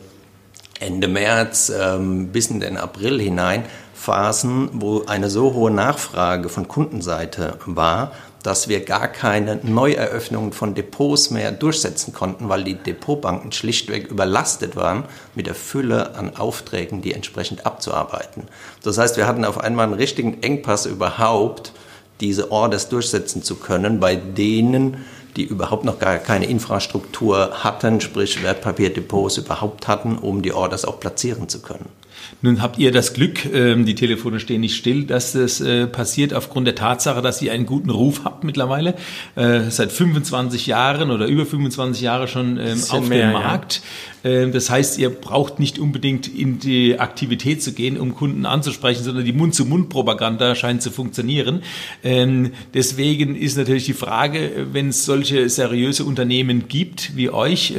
Ende 0.80 1.10
März 1.10 1.72
ähm, 1.78 2.30
bis 2.30 2.48
in 2.48 2.62
den 2.62 2.78
April 2.78 3.20
hinein 3.20 3.66
Phasen, 4.00 4.70
wo 4.74 5.04
eine 5.08 5.30
so 5.30 5.54
hohe 5.54 5.72
Nachfrage 5.72 6.48
von 6.48 6.70
Kundenseite 6.70 7.58
war, 7.66 8.14
dass 8.42 8.70
wir 8.70 8.86
gar 8.86 9.10
keine 9.10 9.58
Neueröffnungen 9.58 10.54
von 10.54 10.74
Depots 10.74 11.32
mehr 11.32 11.52
durchsetzen 11.52 12.14
konnten, 12.14 12.48
weil 12.48 12.64
die 12.64 12.76
Depotbanken 12.76 13.52
schlichtweg 13.52 14.08
überlastet 14.08 14.78
waren 14.78 15.04
mit 15.36 15.48
der 15.48 15.54
Fülle 15.54 16.16
an 16.16 16.38
Aufträgen, 16.38 17.02
die 17.02 17.14
entsprechend 17.14 17.66
abzuarbeiten. 17.66 18.44
Das 18.84 18.98
heißt, 18.98 19.18
wir 19.18 19.28
hatten 19.28 19.44
auf 19.44 19.60
einmal 19.60 19.88
einen 19.88 19.96
richtigen 19.96 20.42
Engpass 20.44 20.86
überhaupt, 20.86 21.74
diese 22.22 22.54
Orders 22.54 22.88
durchsetzen 22.88 23.44
zu 23.44 23.58
können, 23.58 24.00
bei 24.00 24.16
denen 24.16 25.04
die 25.36 25.44
überhaupt 25.44 25.84
noch 25.84 26.00
gar 26.00 26.18
keine 26.20 26.46
Infrastruktur 26.46 27.64
hatten, 27.64 28.00
sprich 28.00 28.42
Wertpapierdepots 28.42 29.38
überhaupt 29.38 29.90
hatten, 29.90 30.18
um 30.18 30.42
die 30.42 30.54
Orders 30.54 30.86
auch 30.86 31.02
platzieren 31.02 31.50
zu 31.50 31.62
können. 31.62 31.90
Nun 32.42 32.62
habt 32.62 32.80
ihr 32.80 32.92
das 32.92 33.14
Glück, 33.14 33.46
ähm, 33.54 33.86
die 33.86 33.96
Telefone 33.96 34.40
stehen 34.40 34.62
nicht 34.62 34.78
still, 34.78 35.04
dass 35.04 35.34
das 35.34 35.60
äh, 35.60 35.88
passiert 35.88 36.34
aufgrund 36.34 36.68
der 36.68 36.76
Tatsache, 36.76 37.22
dass 37.22 37.42
ihr 37.42 37.52
einen 37.52 37.66
guten 37.66 37.90
Ruf 37.90 38.22
habt 38.24 38.46
mittlerweile, 38.46 38.96
äh, 39.36 39.70
seit 39.70 39.92
25 39.92 40.68
Jahren 40.68 41.12
oder 41.12 41.28
über 41.28 41.46
25 41.46 42.02
Jahre 42.02 42.30
schon 42.30 42.58
ähm, 42.58 42.82
auf 42.90 43.10
mehr, 43.10 43.28
dem 43.28 43.34
Markt. 43.34 43.82
Ja. 44.24 44.32
Ähm, 44.32 44.52
das 44.54 44.70
heißt, 44.70 44.98
ihr 45.00 45.10
braucht 45.10 45.60
nicht 45.60 45.80
unbedingt 45.80 46.28
in 46.28 46.60
die 46.60 46.98
Aktivität 46.98 47.62
zu 47.62 47.74
gehen, 47.74 47.98
um 48.00 48.16
Kunden 48.16 48.46
anzusprechen, 48.46 49.04
sondern 49.04 49.26
die 49.26 49.34
Mund-zu-Mund-Propaganda 49.34 50.56
scheint 50.56 50.82
zu 50.82 50.92
funktionieren. 50.92 51.62
Deswegen 52.74 53.36
ist 53.36 53.58
natürlich 53.58 53.86
die 53.86 53.94
Frage, 53.94 54.68
wenn 54.72 54.90
es 54.90 55.06
solche 55.06 55.50
seriöse 55.50 56.04
Unternehmen 56.04 56.68
gibt 56.68 57.16
wie 57.16 57.30
euch, 57.30 57.74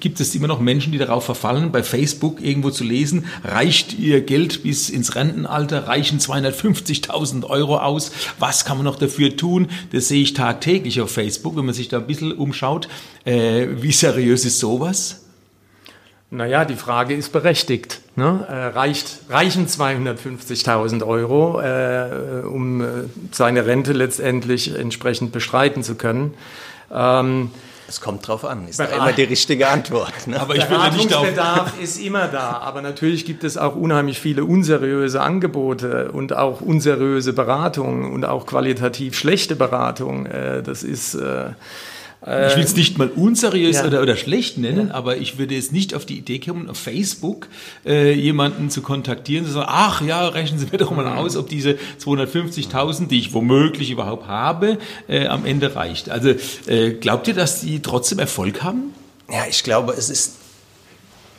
gibt 0.00 0.20
es 0.20 0.34
immer 0.34 0.46
noch 0.46 0.60
Menschen, 0.60 0.92
die 0.92 0.98
darauf 0.98 1.24
verfallen, 1.24 1.72
bei 1.72 1.82
Facebook 1.82 2.42
irgendwo 2.42 2.70
zu 2.70 2.84
lesen, 2.84 3.24
reicht 3.46 3.98
ihr 3.98 4.20
Geld 4.20 4.62
bis 4.62 4.90
ins 4.90 5.14
Rentenalter, 5.14 5.86
reichen 5.86 6.18
250.000 6.18 7.44
Euro 7.44 7.78
aus, 7.78 8.12
was 8.38 8.64
kann 8.64 8.78
man 8.78 8.84
noch 8.84 8.96
dafür 8.96 9.36
tun? 9.36 9.68
Das 9.92 10.08
sehe 10.08 10.22
ich 10.22 10.34
tagtäglich 10.34 11.00
auf 11.00 11.10
Facebook, 11.10 11.56
wenn 11.56 11.64
man 11.64 11.74
sich 11.74 11.88
da 11.88 11.98
ein 11.98 12.06
bisschen 12.06 12.32
umschaut. 12.32 12.88
Äh, 13.24 13.68
wie 13.80 13.92
seriös 13.92 14.44
ist 14.44 14.58
sowas? 14.58 15.22
Naja, 16.30 16.64
die 16.64 16.74
Frage 16.74 17.14
ist 17.14 17.30
berechtigt. 17.30 18.00
Ne? 18.16 18.44
Äh, 18.48 18.76
reicht, 18.76 19.20
reichen 19.28 19.68
250.000 19.68 21.06
Euro, 21.06 21.60
äh, 21.60 22.44
um 22.44 22.80
äh, 22.80 22.86
seine 23.30 23.64
Rente 23.66 23.92
letztendlich 23.92 24.74
entsprechend 24.74 25.30
bestreiten 25.30 25.84
zu 25.84 25.94
können? 25.94 26.34
Ähm, 26.92 27.50
es 27.88 28.00
kommt 28.00 28.26
drauf 28.26 28.44
an, 28.44 28.66
ist 28.68 28.80
da 28.80 28.84
immer 28.86 29.12
die 29.12 29.22
richtige 29.22 29.68
Antwort. 29.68 30.26
Ne? 30.26 30.40
Aber 30.40 30.56
ich 30.56 30.68
würde 30.68 30.96
nicht 30.96 31.08
Bedarf 31.08 31.80
ist 31.80 31.98
immer 31.98 32.26
da, 32.28 32.58
aber 32.58 32.82
natürlich 32.82 33.24
gibt 33.24 33.44
es 33.44 33.56
auch 33.56 33.76
unheimlich 33.76 34.18
viele 34.18 34.44
unseriöse 34.44 35.20
Angebote 35.20 36.10
und 36.12 36.34
auch 36.34 36.60
unseriöse 36.60 37.32
Beratungen 37.32 38.12
und 38.12 38.24
auch 38.24 38.46
qualitativ 38.46 39.16
schlechte 39.16 39.56
Beratungen. 39.56 40.26
Äh, 40.26 40.62
das 40.62 40.82
ist 40.82 41.14
äh, 41.14 41.50
ich 42.26 42.56
will 42.56 42.64
es 42.64 42.74
nicht 42.74 42.98
mal 42.98 43.08
unseriös 43.08 43.76
ja. 43.76 43.84
oder, 43.86 44.02
oder 44.02 44.16
schlecht 44.16 44.58
nennen, 44.58 44.88
ja. 44.88 44.94
aber 44.94 45.16
ich 45.16 45.38
würde 45.38 45.54
jetzt 45.54 45.72
nicht 45.72 45.94
auf 45.94 46.04
die 46.04 46.18
Idee 46.18 46.40
kommen, 46.40 46.68
auf 46.68 46.76
Facebook 46.76 47.46
äh, 47.84 48.12
jemanden 48.12 48.68
zu 48.68 48.82
kontaktieren 48.82 49.44
und 49.44 49.50
zu 49.50 49.54
sagen, 49.54 49.68
ach 49.70 50.02
ja, 50.02 50.26
rechnen 50.26 50.58
Sie 50.58 50.66
mir 50.66 50.78
doch 50.78 50.90
mal 50.90 51.06
aus, 51.06 51.36
ob 51.36 51.48
diese 51.48 51.76
250.000, 52.00 53.06
die 53.06 53.20
ich 53.20 53.32
womöglich 53.32 53.92
überhaupt 53.92 54.26
habe, 54.26 54.78
äh, 55.08 55.28
am 55.28 55.46
Ende 55.46 55.76
reicht. 55.76 56.10
Also 56.10 56.34
äh, 56.66 56.94
glaubt 56.94 57.28
ihr, 57.28 57.34
dass 57.34 57.60
die 57.60 57.80
trotzdem 57.80 58.18
Erfolg 58.18 58.64
haben? 58.64 58.92
Ja, 59.30 59.44
ich 59.48 59.62
glaube, 59.62 59.92
es 59.92 60.10
ist 60.10 60.34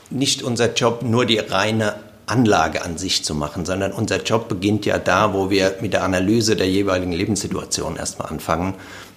nicht 0.10 0.42
unser 0.42 0.74
Job, 0.74 1.02
nur 1.04 1.26
die 1.26 1.40
reine 1.40 1.96
Anlage 2.28 2.84
an 2.84 2.98
sich 2.98 3.26
zu 3.26 3.36
machen, 3.36 3.66
sondern 3.66 3.92
unser 3.92 4.22
Job 4.24 4.48
beginnt 4.48 4.86
ja 4.86 5.00
da, 5.00 5.34
wo 5.34 5.50
wir 5.50 5.76
mit 5.82 5.94
der 5.94 6.04
Analyse 6.04 6.56
der 6.56 6.70
jeweiligen 6.70 7.12
Lebenssituation 7.14 7.98
erstmal 7.98 8.30
anfangen 8.30 8.74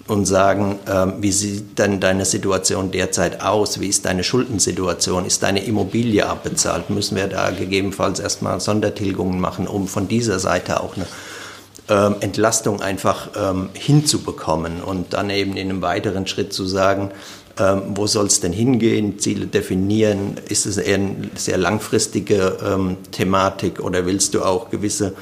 und 0.06 0.26
sagen, 0.26 0.78
ähm, 0.88 1.14
wie 1.20 1.32
sieht 1.32 1.78
denn 1.78 2.00
deine 2.00 2.24
Situation 2.24 2.90
derzeit 2.90 3.42
aus? 3.42 3.80
Wie 3.80 3.88
ist 3.88 4.04
deine 4.04 4.24
Schuldensituation? 4.24 5.24
Ist 5.24 5.42
deine 5.42 5.64
Immobilie 5.64 6.26
abbezahlt? 6.26 6.90
Müssen 6.90 7.16
wir 7.16 7.28
da 7.28 7.50
gegebenenfalls 7.50 8.18
erstmal 8.18 8.60
Sondertilgungen 8.60 9.40
machen, 9.40 9.66
um 9.68 9.86
von 9.86 10.08
dieser 10.08 10.38
Seite 10.38 10.80
auch 10.80 10.96
eine 10.96 11.06
ähm, 11.88 12.16
Entlastung 12.20 12.80
einfach 12.80 13.30
ähm, 13.36 13.68
hinzubekommen 13.74 14.82
und 14.82 15.12
dann 15.12 15.30
eben 15.30 15.56
in 15.56 15.70
einem 15.70 15.82
weiteren 15.82 16.26
Schritt 16.26 16.52
zu 16.52 16.66
sagen, 16.66 17.10
ähm, 17.58 17.82
wo 17.94 18.06
soll 18.06 18.26
es 18.26 18.40
denn 18.40 18.52
hingehen, 18.52 19.18
Ziele 19.18 19.46
definieren, 19.46 20.36
ist 20.48 20.66
es 20.66 20.76
eher 20.78 20.96
eine 20.96 21.30
sehr 21.34 21.58
langfristige 21.58 22.58
ähm, 22.64 22.96
Thematik 23.10 23.80
oder 23.80 24.06
willst 24.06 24.34
du 24.34 24.42
auch 24.42 24.70
gewisse 24.70 25.14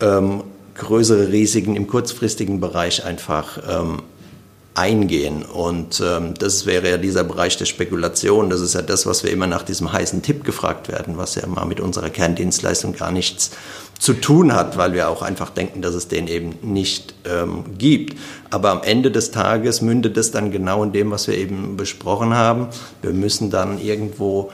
ähm, 0.00 0.44
größere 0.74 1.32
Risiken 1.32 1.76
im 1.76 1.86
kurzfristigen 1.86 2.60
Bereich 2.60 3.04
einfach 3.04 3.58
ähm, 3.68 4.02
eingehen. 4.74 5.44
Und 5.44 6.02
ähm, 6.04 6.34
das 6.34 6.66
wäre 6.66 6.90
ja 6.90 6.98
dieser 6.98 7.24
Bereich 7.24 7.56
der 7.56 7.64
Spekulation. 7.64 8.50
Das 8.50 8.60
ist 8.60 8.74
ja 8.74 8.82
das, 8.82 9.06
was 9.06 9.22
wir 9.22 9.30
immer 9.30 9.46
nach 9.46 9.62
diesem 9.62 9.92
heißen 9.92 10.22
Tipp 10.22 10.44
gefragt 10.44 10.88
werden, 10.88 11.16
was 11.16 11.36
ja 11.36 11.46
mal 11.46 11.64
mit 11.64 11.80
unserer 11.80 12.10
Kerndienstleistung 12.10 12.94
gar 12.94 13.12
nichts 13.12 13.52
zu 13.98 14.14
tun 14.14 14.52
hat, 14.52 14.76
weil 14.76 14.92
wir 14.92 15.08
auch 15.08 15.22
einfach 15.22 15.50
denken, 15.50 15.80
dass 15.80 15.94
es 15.94 16.08
den 16.08 16.26
eben 16.26 16.56
nicht 16.62 17.14
ähm, 17.24 17.64
gibt. 17.78 18.18
Aber 18.50 18.70
am 18.70 18.82
Ende 18.82 19.12
des 19.12 19.30
Tages 19.30 19.80
mündet 19.80 20.16
es 20.16 20.32
dann 20.32 20.50
genau 20.50 20.82
in 20.82 20.92
dem, 20.92 21.12
was 21.12 21.28
wir 21.28 21.38
eben 21.38 21.76
besprochen 21.76 22.34
haben. 22.34 22.68
Wir 23.00 23.12
müssen 23.12 23.50
dann 23.50 23.78
irgendwo 23.80 24.50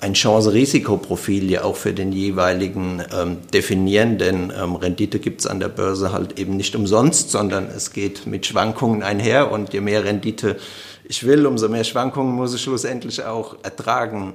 ein 0.00 0.14
Chance-Risikoprofil 0.14 1.50
ja 1.50 1.64
auch 1.64 1.76
für 1.76 1.94
den 1.94 2.12
jeweiligen 2.12 3.02
ähm, 3.14 3.38
definieren, 3.52 4.18
denn 4.18 4.52
ähm, 4.56 4.76
Rendite 4.76 5.18
gibt 5.18 5.40
es 5.40 5.46
an 5.46 5.58
der 5.58 5.68
Börse 5.68 6.12
halt 6.12 6.38
eben 6.38 6.56
nicht 6.56 6.76
umsonst, 6.76 7.30
sondern 7.30 7.66
es 7.66 7.92
geht 7.92 8.26
mit 8.26 8.46
Schwankungen 8.46 9.02
einher 9.02 9.50
und 9.50 9.72
je 9.72 9.80
mehr 9.80 10.04
Rendite 10.04 10.56
ich 11.08 11.24
will, 11.24 11.46
umso 11.46 11.68
mehr 11.68 11.84
Schwankungen 11.84 12.34
muss 12.34 12.54
ich 12.54 12.62
schlussendlich 12.62 13.22
auch 13.24 13.56
ertragen 13.62 14.34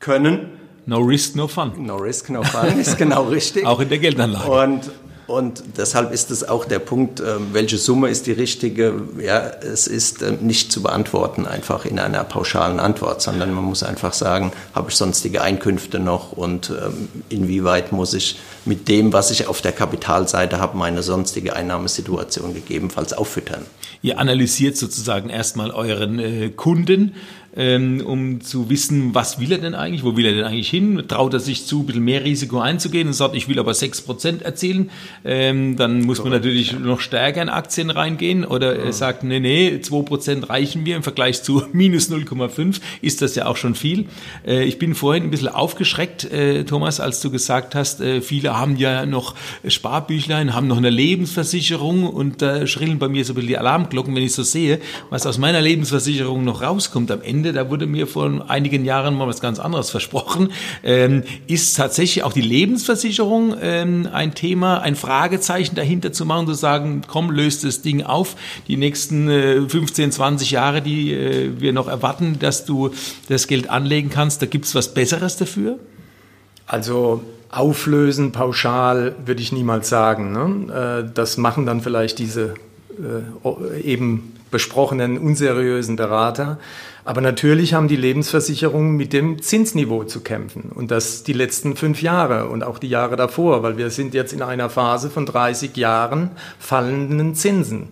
können. 0.00 0.50
No 0.86 0.98
risk, 0.98 1.34
no 1.34 1.48
fun. 1.48 1.72
No 1.78 1.96
risk, 1.96 2.28
no 2.28 2.42
fun 2.42 2.78
ist 2.78 2.98
genau 2.98 3.22
richtig. 3.30 3.64
auch 3.64 3.80
in 3.80 3.88
der 3.88 3.98
Geldanlage. 3.98 4.50
Und 4.50 4.90
und 5.26 5.62
deshalb 5.78 6.12
ist 6.12 6.30
es 6.30 6.46
auch 6.46 6.64
der 6.64 6.78
Punkt, 6.78 7.20
ähm, 7.20 7.48
welche 7.52 7.78
Summe 7.78 8.08
ist 8.08 8.26
die 8.26 8.32
richtige? 8.32 9.02
Ja, 9.18 9.40
es 9.40 9.86
ist 9.86 10.22
ähm, 10.22 10.38
nicht 10.40 10.70
zu 10.70 10.82
beantworten 10.82 11.46
einfach 11.46 11.84
in 11.84 11.98
einer 11.98 12.24
pauschalen 12.24 12.78
Antwort, 12.78 13.22
sondern 13.22 13.52
man 13.52 13.64
muss 13.64 13.82
einfach 13.82 14.12
sagen, 14.12 14.52
habe 14.74 14.90
ich 14.90 14.96
sonstige 14.96 15.40
Einkünfte 15.40 15.98
noch 15.98 16.32
und 16.32 16.70
ähm, 16.70 17.08
inwieweit 17.28 17.92
muss 17.92 18.12
ich 18.12 18.38
mit 18.64 18.88
dem, 18.88 19.12
was 19.12 19.30
ich 19.30 19.46
auf 19.46 19.60
der 19.60 19.72
Kapitalseite 19.72 20.58
habe, 20.58 20.76
meine 20.76 21.02
sonstige 21.02 21.56
Einnahmesituation 21.56 22.54
gegebenenfalls 22.54 23.12
auffüttern. 23.12 23.64
Ihr 24.04 24.18
analysiert 24.18 24.76
sozusagen 24.76 25.30
erstmal 25.30 25.70
euren 25.70 26.18
äh, 26.18 26.50
Kunden, 26.50 27.14
ähm, 27.56 28.02
um 28.04 28.40
zu 28.40 28.68
wissen, 28.68 29.14
was 29.14 29.38
will 29.38 29.52
er 29.52 29.58
denn 29.58 29.74
eigentlich, 29.74 30.04
wo 30.04 30.16
will 30.16 30.26
er 30.26 30.32
denn 30.32 30.44
eigentlich 30.44 30.68
hin, 30.68 31.04
traut 31.06 31.32
er 31.34 31.40
sich 31.40 31.66
zu, 31.66 31.80
ein 31.80 31.86
bisschen 31.86 32.04
mehr 32.04 32.24
Risiko 32.24 32.60
einzugehen 32.60 33.06
und 33.06 33.14
sagt, 33.14 33.36
ich 33.36 33.48
will 33.48 33.58
aber 33.58 33.72
6% 33.72 34.42
erzielen, 34.42 34.90
ähm, 35.24 35.76
dann 35.76 36.02
muss 36.02 36.22
man 36.22 36.32
natürlich 36.32 36.72
ja. 36.72 36.78
noch 36.78 37.00
stärker 37.00 37.42
in 37.42 37.48
Aktien 37.48 37.90
reingehen 37.90 38.44
oder 38.44 38.76
er 38.76 38.92
sagt, 38.92 39.22
nee, 39.22 39.40
nee, 39.40 39.78
2% 39.80 40.48
reichen 40.48 40.82
mir 40.82 40.96
im 40.96 41.02
Vergleich 41.02 41.42
zu 41.42 41.62
minus 41.72 42.10
0,5 42.10 42.80
ist 43.02 43.22
das 43.22 43.34
ja 43.36 43.46
auch 43.46 43.56
schon 43.56 43.74
viel. 43.74 44.06
Äh, 44.46 44.64
ich 44.64 44.78
bin 44.78 44.94
vorhin 44.94 45.24
ein 45.24 45.30
bisschen 45.30 45.48
aufgeschreckt, 45.48 46.24
äh, 46.24 46.64
Thomas, 46.64 46.98
als 46.98 47.20
du 47.20 47.30
gesagt 47.30 47.74
hast, 47.74 48.00
äh, 48.00 48.20
viele 48.20 48.58
haben 48.58 48.76
ja 48.76 49.06
noch 49.06 49.34
Sparbüchlein, 49.66 50.54
haben 50.54 50.66
noch 50.66 50.78
eine 50.78 50.90
Lebensversicherung 50.90 52.04
und 52.08 52.42
da 52.42 52.66
schrillen 52.66 52.98
bei 52.98 53.08
mir 53.08 53.24
so 53.24 53.32
ein 53.32 53.36
bisschen 53.36 53.48
die 53.48 53.58
Alarmglocken, 53.58 53.93
wenn 53.94 54.22
ich 54.22 54.32
so 54.34 54.42
sehe, 54.42 54.80
was 55.10 55.26
aus 55.26 55.38
meiner 55.38 55.60
Lebensversicherung 55.60 56.44
noch 56.44 56.62
rauskommt 56.62 57.10
am 57.10 57.22
Ende 57.22 57.52
da 57.52 57.70
wurde 57.70 57.86
mir 57.86 58.06
vor 58.06 58.44
einigen 58.48 58.84
Jahren 58.84 59.14
mal 59.14 59.26
was 59.26 59.40
ganz 59.40 59.58
anderes 59.58 59.90
versprochen, 59.90 60.50
ähm, 60.82 61.22
ist 61.46 61.76
tatsächlich 61.76 62.24
auch 62.24 62.32
die 62.32 62.40
Lebensversicherung 62.40 63.54
ähm, 63.60 64.08
ein 64.12 64.34
Thema, 64.34 64.80
ein 64.80 64.96
Fragezeichen 64.96 65.74
dahinter 65.74 66.12
zu 66.12 66.26
machen, 66.26 66.46
zu 66.46 66.54
sagen, 66.54 67.02
komm, 67.06 67.30
löst 67.30 67.64
das 67.64 67.82
Ding 67.82 68.02
auf, 68.02 68.36
die 68.68 68.76
nächsten 68.76 69.28
äh, 69.28 69.68
15, 69.68 70.12
20 70.12 70.50
Jahre, 70.50 70.82
die 70.82 71.12
äh, 71.12 71.60
wir 71.60 71.72
noch 71.72 71.88
erwarten, 71.88 72.38
dass 72.38 72.64
du 72.64 72.90
das 73.28 73.46
Geld 73.46 73.70
anlegen 73.70 74.10
kannst, 74.10 74.42
da 74.42 74.46
gibt 74.46 74.64
es 74.64 74.74
was 74.74 74.92
Besseres 74.92 75.36
dafür? 75.36 75.78
Also 76.66 77.22
auflösen, 77.50 78.32
pauschal 78.32 79.14
würde 79.24 79.40
ich 79.40 79.52
niemals 79.52 79.88
sagen. 79.88 80.32
Ne? 80.32 81.04
Äh, 81.06 81.12
das 81.14 81.36
machen 81.36 81.66
dann 81.66 81.80
vielleicht 81.80 82.18
diese 82.18 82.54
eben 83.82 84.34
besprochenen 84.50 85.18
unseriösen 85.18 85.96
Berater. 85.96 86.58
Aber 87.04 87.20
natürlich 87.20 87.74
haben 87.74 87.88
die 87.88 87.96
Lebensversicherungen 87.96 88.96
mit 88.96 89.12
dem 89.12 89.42
Zinsniveau 89.42 90.04
zu 90.04 90.20
kämpfen. 90.20 90.70
Und 90.74 90.90
das 90.90 91.22
die 91.22 91.32
letzten 91.32 91.76
fünf 91.76 92.00
Jahre 92.00 92.48
und 92.48 92.62
auch 92.62 92.78
die 92.78 92.88
Jahre 92.88 93.16
davor, 93.16 93.62
weil 93.62 93.76
wir 93.76 93.90
sind 93.90 94.14
jetzt 94.14 94.32
in 94.32 94.42
einer 94.42 94.70
Phase 94.70 95.10
von 95.10 95.26
30 95.26 95.76
Jahren 95.76 96.30
fallenden 96.58 97.34
Zinsen. 97.34 97.88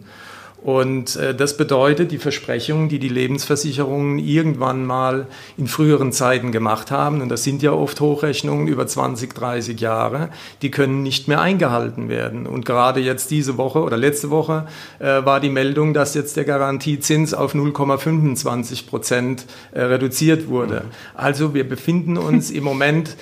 Und 0.63 1.17
äh, 1.17 1.35
das 1.35 1.57
bedeutet, 1.57 2.13
die 2.13 2.19
Versprechungen, 2.19 2.89
die 2.89 3.01
die 3.01 3.09
Lebensversicherungen 3.09 4.21
irgendwann 4.21 4.87
mal 4.87 5.27
in 5.57 5.67
früheren 5.67 6.13
Zeiten 6.13 6.53
gemacht 6.53 6.93
haben, 6.93 7.21
und 7.21 7.31
das 7.31 7.43
sind 7.43 7.63
ja 7.63 7.73
oft 7.73 8.01
Hochrechnungen 8.01 8.69
über 8.69 8.87
20, 8.87 9.35
30 9.35 9.81
Jahre, 9.81 10.29
die 10.63 10.71
können 10.71 11.03
nicht 11.03 11.27
mehr 11.27 11.41
eingehalten 11.41 12.09
werden. 12.09 12.47
Und 12.47 12.65
gerade 12.65 13.01
jetzt 13.01 13.33
diese 13.33 13.57
Woche 13.59 13.81
oder 13.81 13.97
letzte 13.97 14.31
Woche 14.31 14.69
äh, 15.01 15.25
war 15.25 15.41
die 15.41 15.51
Meldung, 15.51 15.95
dass 15.95 16.15
jetzt 16.15 16.37
der 16.37 16.45
Garantiezins 16.45 17.35
auf 17.35 17.57
0,25 17.57 18.87
Prozent 18.87 19.47
äh, 19.73 19.83
reduziert 19.83 20.47
wurde. 20.47 20.85
Also 21.15 21.55
wir 21.55 21.69
befinden 21.69 22.17
uns 22.17 22.53
im 22.53 22.63
Moment 22.63 23.17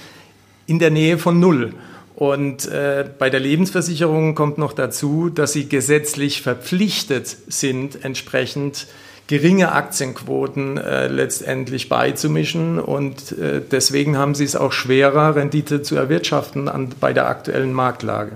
in 0.66 0.78
der 0.78 0.90
Nähe 0.90 1.16
von 1.16 1.40
Null. 1.40 1.72
Und 2.20 2.66
äh, 2.66 3.08
bei 3.18 3.30
der 3.30 3.40
Lebensversicherung 3.40 4.34
kommt 4.34 4.58
noch 4.58 4.74
dazu, 4.74 5.30
dass 5.30 5.54
sie 5.54 5.70
gesetzlich 5.70 6.42
verpflichtet 6.42 7.34
sind, 7.48 8.04
entsprechend 8.04 8.88
geringe 9.26 9.72
Aktienquoten 9.72 10.76
äh, 10.76 11.08
letztendlich 11.08 11.88
beizumischen. 11.88 12.78
Und 12.78 13.32
äh, 13.38 13.62
deswegen 13.62 14.18
haben 14.18 14.34
sie 14.34 14.44
es 14.44 14.54
auch 14.54 14.72
schwerer, 14.72 15.34
Rendite 15.34 15.80
zu 15.80 15.96
erwirtschaften 15.96 16.68
an, 16.68 16.90
bei 17.00 17.14
der 17.14 17.26
aktuellen 17.26 17.72
Marktlage. 17.72 18.32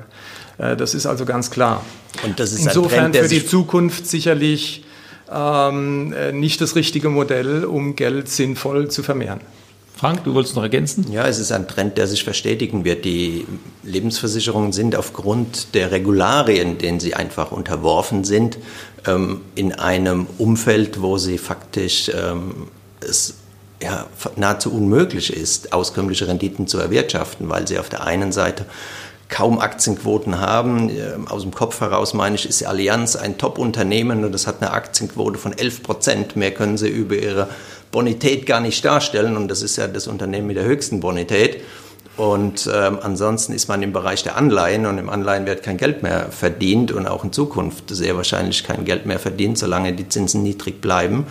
Äh, 0.57 0.77
das 0.77 0.95
ist 0.95 1.05
also 1.05 1.27
ganz 1.27 1.51
klar. 1.51 1.85
Und 2.23 2.41
das 2.41 2.53
ist 2.53 2.65
Insofern 2.65 3.13
Trend, 3.13 3.17
für 3.27 3.35
die 3.35 3.45
Zukunft 3.45 4.07
sicherlich 4.07 4.87
ähm, 5.31 6.15
äh, 6.15 6.33
nicht 6.33 6.63
das 6.63 6.75
richtige 6.75 7.11
Modell, 7.11 7.67
um 7.67 7.97
Geld 7.97 8.31
sinnvoll 8.31 8.91
zu 8.91 9.03
vermehren. 9.03 9.41
Frank, 9.97 10.25
du 10.25 10.35
wolltest 10.35 10.57
noch 10.57 10.65
ergänzen? 10.65 11.07
Ja, 11.13 11.27
es 11.29 11.39
ist 11.39 11.53
ein 11.53 11.69
Trend, 11.69 11.97
der 11.99 12.09
sich 12.09 12.25
verstetigen 12.25 12.85
wird. 12.85 13.05
Die 13.05 13.47
Lebensversicherungen 13.85 14.73
sind 14.73 14.97
aufgrund 14.97 15.75
der 15.75 15.93
Regularien, 15.93 16.79
denen 16.79 16.99
sie 16.99 17.15
einfach 17.15 17.53
unterworfen 17.53 18.25
sind, 18.25 18.59
ähm, 19.07 19.43
in 19.55 19.73
einem 19.73 20.27
Umfeld, 20.39 21.01
wo 21.01 21.17
sie 21.17 21.39
faktisch 21.39 22.11
ähm, 22.13 22.69
es 23.01 23.35
ja, 23.81 24.07
nahezu 24.35 24.73
unmöglich 24.73 25.33
ist, 25.33 25.73
auskömmliche 25.73 26.27
Renditen 26.27 26.67
zu 26.67 26.79
erwirtschaften, 26.79 27.49
weil 27.49 27.69
sie 27.69 27.79
auf 27.79 27.89
der 27.89 28.05
einen 28.05 28.33
Seite 28.33 28.67
kaum 29.29 29.59
Aktienquoten 29.59 30.41
haben. 30.41 30.91
Ähm, 30.91 31.29
aus 31.29 31.43
dem 31.43 31.53
Kopf 31.53 31.81
heraus 31.81 32.15
meine 32.15 32.37
ich, 32.37 32.49
ist 32.49 32.65
Allianz 32.65 33.17
ein 33.17 33.39
Top-Unternehmen 33.39 34.25
und 34.25 34.33
das 34.33 34.47
hat 34.47 34.61
eine 34.61 34.73
Aktienquote 34.73 35.39
von 35.39 35.57
11 35.57 35.83
Prozent. 35.83 36.37
Mehr 36.37 36.53
können 36.53 36.79
sie 36.79 36.89
über 36.89 37.17
ihre 37.17 37.49
Bonität 37.95 38.45
gar 38.45 38.59
nicht 38.59 38.85
darstellen 38.85 39.37
und 39.37 39.47
das 39.47 39.63
ist 39.63 39.77
ja 39.77 39.87
das 39.87 40.09
Unternehmen 40.09 40.49
mit 40.49 40.57
der 40.57 40.65
höchsten 40.65 40.99
Bonität. 40.99 41.61
Und 42.17 42.69
ähm, 42.73 42.99
ansonsten 43.01 43.53
ist 43.53 43.69
man 43.69 43.83
im 43.83 43.93
Bereich 43.93 44.25
der 44.25 44.37
Anleihen 44.37 44.87
und 44.87 44.99
im 44.99 45.09
Anleihen 45.09 45.47
wird 45.47 45.63
kein 45.63 45.77
Geld 45.77 46.03
mehr 46.03 46.27
verdient 46.31 46.91
und 46.91 47.07
auch 47.07 47.23
in 47.23 47.33
Zukunft 47.33 47.85
sehr 47.91 48.17
wahrscheinlich 48.17 48.65
kein 48.65 48.85
Geld 48.85 49.07
mehr 49.07 49.21
verdient, 49.21 49.59
solange 49.59 49.93
die 49.93 50.09
Zinsen 50.09 50.43
niedrig 50.43 50.81
bleiben. 50.81 51.27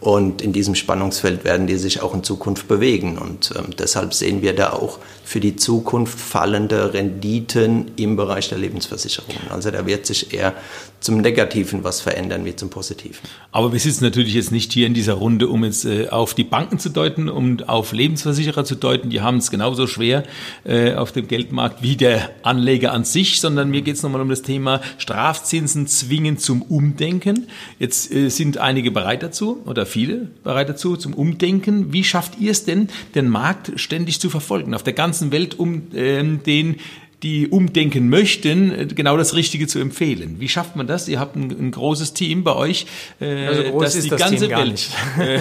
Und 0.00 0.42
in 0.42 0.52
diesem 0.52 0.74
Spannungsfeld 0.74 1.44
werden 1.44 1.66
die 1.66 1.76
sich 1.76 2.02
auch 2.02 2.14
in 2.14 2.22
Zukunft 2.22 2.68
bewegen. 2.68 3.18
Und 3.18 3.52
ähm, 3.56 3.70
deshalb 3.76 4.14
sehen 4.14 4.42
wir 4.42 4.54
da 4.54 4.72
auch 4.72 4.98
für 5.24 5.40
die 5.40 5.56
Zukunft 5.56 6.18
fallende 6.18 6.94
Renditen 6.94 7.90
im 7.96 8.16
Bereich 8.16 8.48
der 8.48 8.58
Lebensversicherungen. 8.58 9.50
Also 9.50 9.70
da 9.70 9.86
wird 9.86 10.06
sich 10.06 10.32
eher 10.32 10.54
zum 11.00 11.20
Negativen 11.20 11.84
was 11.84 12.00
verändern 12.00 12.44
wie 12.44 12.56
zum 12.56 12.70
Positiven. 12.70 13.20
Aber 13.52 13.72
wir 13.72 13.78
sitzen 13.78 14.04
natürlich 14.04 14.34
jetzt 14.34 14.52
nicht 14.52 14.72
hier 14.72 14.86
in 14.86 14.94
dieser 14.94 15.14
Runde, 15.14 15.48
um 15.48 15.64
jetzt 15.64 15.84
äh, 15.84 16.08
auf 16.08 16.34
die 16.34 16.44
Banken 16.44 16.78
zu 16.78 16.88
deuten, 16.88 17.28
um 17.28 17.60
auf 17.66 17.92
Lebensversicherer 17.92 18.64
zu 18.64 18.74
deuten. 18.74 19.10
Die 19.10 19.20
haben 19.20 19.36
es 19.36 19.50
genauso 19.50 19.86
schwer 19.86 20.24
äh, 20.64 20.94
auf 20.94 21.12
dem 21.12 21.28
Geldmarkt 21.28 21.82
wie 21.82 21.96
der 21.96 22.30
Anleger 22.42 22.92
an 22.92 23.04
sich, 23.04 23.40
sondern 23.40 23.70
mir 23.70 23.82
geht 23.82 23.96
es 23.96 24.02
nochmal 24.02 24.20
um 24.20 24.28
das 24.28 24.42
Thema 24.42 24.80
Strafzinsen 24.98 25.86
zwingen 25.86 26.38
zum 26.38 26.62
Umdenken. 26.62 27.48
Jetzt 27.78 28.12
äh, 28.12 28.28
sind 28.28 28.58
einige 28.58 28.90
bereit 28.90 29.22
dazu 29.22 29.62
oder 29.66 29.86
viele 29.88 30.28
bereit 30.44 30.68
dazu 30.68 30.96
zum 30.96 31.14
Umdenken. 31.14 31.92
Wie 31.92 32.04
schafft 32.04 32.38
ihr 32.38 32.52
es 32.52 32.64
denn, 32.64 32.88
den 33.14 33.28
Markt 33.28 33.72
ständig 33.76 34.20
zu 34.20 34.30
verfolgen 34.30 34.74
auf 34.74 34.84
der 34.84 34.92
ganzen 34.92 35.32
Welt, 35.32 35.58
um 35.58 35.88
ähm, 35.94 36.42
den 36.44 36.76
die 37.22 37.48
umdenken 37.48 38.08
möchten, 38.08 38.72
äh, 38.72 38.86
genau 38.86 39.16
das 39.16 39.34
Richtige 39.34 39.66
zu 39.66 39.78
empfehlen. 39.80 40.36
Wie 40.38 40.48
schafft 40.48 40.76
man 40.76 40.86
das? 40.86 41.08
Ihr 41.08 41.18
habt 41.18 41.36
ein, 41.36 41.50
ein 41.50 41.70
großes 41.70 42.14
Team 42.14 42.44
bei 42.44 42.54
euch, 42.54 42.86
äh, 43.20 43.46
also 43.46 43.80
das 43.80 44.00
die 44.00 44.08
das 44.08 44.20
ganze 44.20 44.48
Welt 44.48 44.88
äh, 45.18 45.40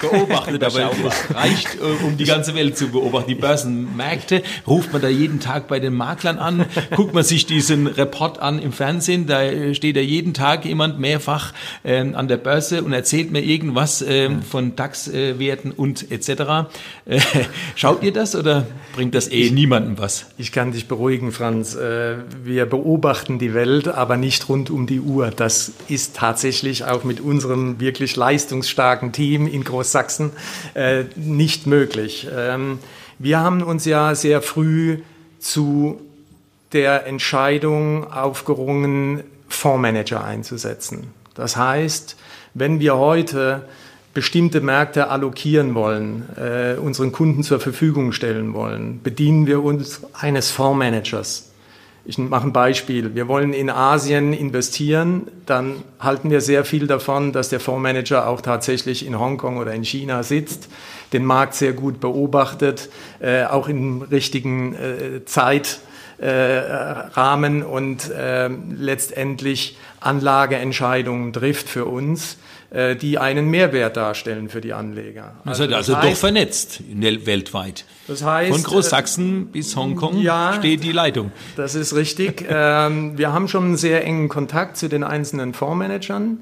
beobachtet, 0.00 0.62
aber 0.62 0.90
es 1.06 1.34
reicht, 1.34 1.74
äh, 1.76 2.04
um 2.04 2.16
die 2.16 2.24
ganze 2.24 2.54
Welt 2.54 2.78
zu 2.78 2.88
beobachten. 2.88 3.28
Die 3.28 3.34
Börsenmärkte 3.34 4.42
ruft 4.66 4.92
man 4.92 5.02
da 5.02 5.08
jeden 5.08 5.40
Tag 5.40 5.66
bei 5.68 5.80
den 5.80 5.94
Maklern 5.94 6.38
an, 6.38 6.66
guckt 6.94 7.12
man 7.12 7.24
sich 7.24 7.46
diesen 7.46 7.86
Report 7.86 8.38
an 8.38 8.60
im 8.60 8.72
Fernsehen, 8.72 9.26
da 9.26 9.74
steht 9.74 9.96
ja 9.96 10.02
jeden 10.02 10.32
Tag 10.32 10.64
jemand 10.64 11.00
mehrfach 11.00 11.52
äh, 11.82 11.98
an 11.98 12.28
der 12.28 12.36
Börse 12.36 12.82
und 12.84 12.92
erzählt 12.92 13.32
mir 13.32 13.40
irgendwas 13.42 14.00
äh, 14.02 14.30
von 14.48 14.76
DAX-Werten 14.76 15.72
und 15.72 16.10
etc. 16.10 16.68
Äh, 17.04 17.20
schaut 17.74 18.02
ihr 18.02 18.12
das 18.12 18.36
oder 18.36 18.66
bringt 18.94 19.14
das 19.14 19.30
eh 19.30 19.50
niemandem 19.50 19.98
was? 19.98 20.26
Ich 20.38 20.52
kann 20.52 20.72
dich 20.72 20.86
beruhigen 20.86 21.15
beruhigen, 21.16 21.32
Franz. 21.32 21.74
Äh, 21.74 22.16
wir 22.44 22.66
beobachten 22.66 23.38
die 23.38 23.54
Welt, 23.54 23.88
aber 23.88 24.16
nicht 24.16 24.48
rund 24.48 24.68
um 24.70 24.86
die 24.86 25.00
Uhr. 25.00 25.30
Das 25.34 25.72
ist 25.88 26.16
tatsächlich 26.16 26.84
auch 26.84 27.04
mit 27.04 27.20
unserem 27.20 27.80
wirklich 27.80 28.16
leistungsstarken 28.16 29.12
Team 29.12 29.46
in 29.46 29.64
Großsachsen 29.64 30.32
äh, 30.74 31.04
nicht 31.16 31.66
möglich. 31.66 32.28
Ähm, 32.34 32.78
wir 33.18 33.40
haben 33.40 33.62
uns 33.62 33.86
ja 33.86 34.14
sehr 34.14 34.42
früh 34.42 34.98
zu 35.38 36.02
der 36.72 37.06
Entscheidung 37.06 38.12
aufgerungen, 38.12 39.22
Fondsmanager 39.48 40.22
einzusetzen. 40.22 41.14
Das 41.34 41.56
heißt, 41.56 42.16
wenn 42.52 42.78
wir 42.78 42.96
heute 42.96 43.62
bestimmte 44.16 44.60
Märkte 44.62 45.10
allokieren 45.10 45.74
wollen, 45.74 46.24
äh, 46.38 46.76
unseren 46.80 47.12
Kunden 47.12 47.42
zur 47.42 47.60
Verfügung 47.60 48.12
stellen 48.12 48.54
wollen, 48.54 49.02
bedienen 49.02 49.46
wir 49.46 49.62
uns 49.62 50.00
eines 50.14 50.50
Fondsmanagers. 50.50 51.50
Ich 52.06 52.16
mache 52.16 52.46
ein 52.46 52.54
Beispiel. 52.54 53.14
Wir 53.14 53.28
wollen 53.28 53.52
in 53.52 53.68
Asien 53.68 54.32
investieren, 54.32 55.26
dann 55.44 55.82
halten 56.00 56.30
wir 56.30 56.40
sehr 56.40 56.64
viel 56.64 56.86
davon, 56.86 57.32
dass 57.32 57.50
der 57.50 57.60
Fondsmanager 57.60 58.26
auch 58.26 58.40
tatsächlich 58.40 59.04
in 59.04 59.20
Hongkong 59.20 59.58
oder 59.58 59.74
in 59.74 59.84
China 59.84 60.22
sitzt, 60.22 60.70
den 61.12 61.26
Markt 61.26 61.52
sehr 61.52 61.74
gut 61.74 62.00
beobachtet, 62.00 62.88
äh, 63.20 63.44
auch 63.44 63.68
im 63.68 64.00
richtigen 64.00 64.74
äh, 64.76 65.26
Zeitrahmen 65.26 67.62
und 67.62 68.10
äh, 68.10 68.48
letztendlich 68.48 69.76
Anlageentscheidungen 70.00 71.34
trifft 71.34 71.68
für 71.68 71.84
uns 71.84 72.38
äh, 72.70 72.96
die 72.96 73.18
einen 73.18 73.48
Mehrwert 73.48 73.96
darstellen 73.96 74.48
für 74.48 74.60
die 74.60 74.72
Anleger. 74.72 75.36
Also, 75.44 75.64
also, 75.64 75.74
also 75.76 75.96
heißt, 75.96 76.08
doch 76.08 76.16
vernetzt 76.16 76.82
weltweit. 76.90 77.84
Das 78.08 78.24
heißt, 78.24 78.52
Von 78.52 78.62
Großsachsen 78.62 79.42
äh, 79.42 79.44
bis 79.52 79.76
Hongkong 79.76 80.18
ja, 80.18 80.54
steht 80.58 80.82
die 80.82 80.92
Leitung. 80.92 81.32
Das 81.56 81.74
ist 81.74 81.94
richtig. 81.94 82.44
ähm, 82.48 83.16
wir 83.16 83.32
haben 83.32 83.48
schon 83.48 83.64
einen 83.64 83.76
sehr 83.76 84.04
engen 84.04 84.28
Kontakt 84.28 84.76
zu 84.76 84.88
den 84.88 85.04
einzelnen 85.04 85.54
Fondsmanagern. 85.54 86.38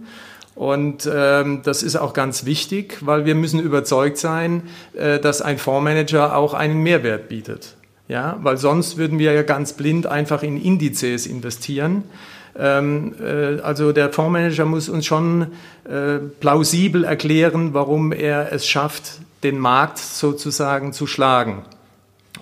Und 0.54 1.10
ähm, 1.12 1.62
das 1.64 1.82
ist 1.82 1.96
auch 1.96 2.12
ganz 2.12 2.44
wichtig, 2.44 2.98
weil 3.00 3.24
wir 3.24 3.34
müssen 3.34 3.60
überzeugt 3.60 4.18
sein, 4.18 4.62
äh, 4.94 5.18
dass 5.18 5.42
ein 5.42 5.58
Fondsmanager 5.58 6.36
auch 6.36 6.54
einen 6.54 6.82
Mehrwert 6.82 7.28
bietet. 7.28 7.74
Ja, 8.06 8.38
weil 8.42 8.58
sonst 8.58 8.96
würden 8.96 9.18
wir 9.18 9.32
ja 9.32 9.42
ganz 9.42 9.72
blind 9.72 10.06
einfach 10.06 10.42
in 10.42 10.60
Indizes 10.60 11.26
investieren. 11.26 12.04
Ähm, 12.58 13.14
äh, 13.20 13.60
also 13.60 13.92
der 13.92 14.12
Fondsmanager 14.12 14.64
muss 14.64 14.88
uns 14.88 15.06
schon 15.06 15.48
äh, 15.84 16.18
plausibel 16.40 17.04
erklären, 17.04 17.74
warum 17.74 18.12
er 18.12 18.52
es 18.52 18.66
schafft, 18.66 19.20
den 19.42 19.58
Markt 19.58 19.98
sozusagen 19.98 20.92
zu 20.92 21.06
schlagen. 21.06 21.64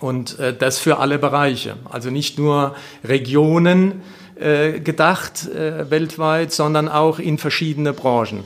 Und 0.01 0.39
äh, 0.39 0.55
das 0.57 0.79
für 0.79 0.99
alle 0.99 1.19
Bereiche. 1.19 1.77
Also 1.91 2.11
nicht 2.11 2.39
nur 2.39 2.75
Regionen 3.05 4.03
gedacht 4.35 5.49
weltweit, 5.55 6.53
sondern 6.53 6.89
auch 6.89 7.21
in 7.21 7.39
verschiedene 7.39 7.93
Branchen. 7.93 8.43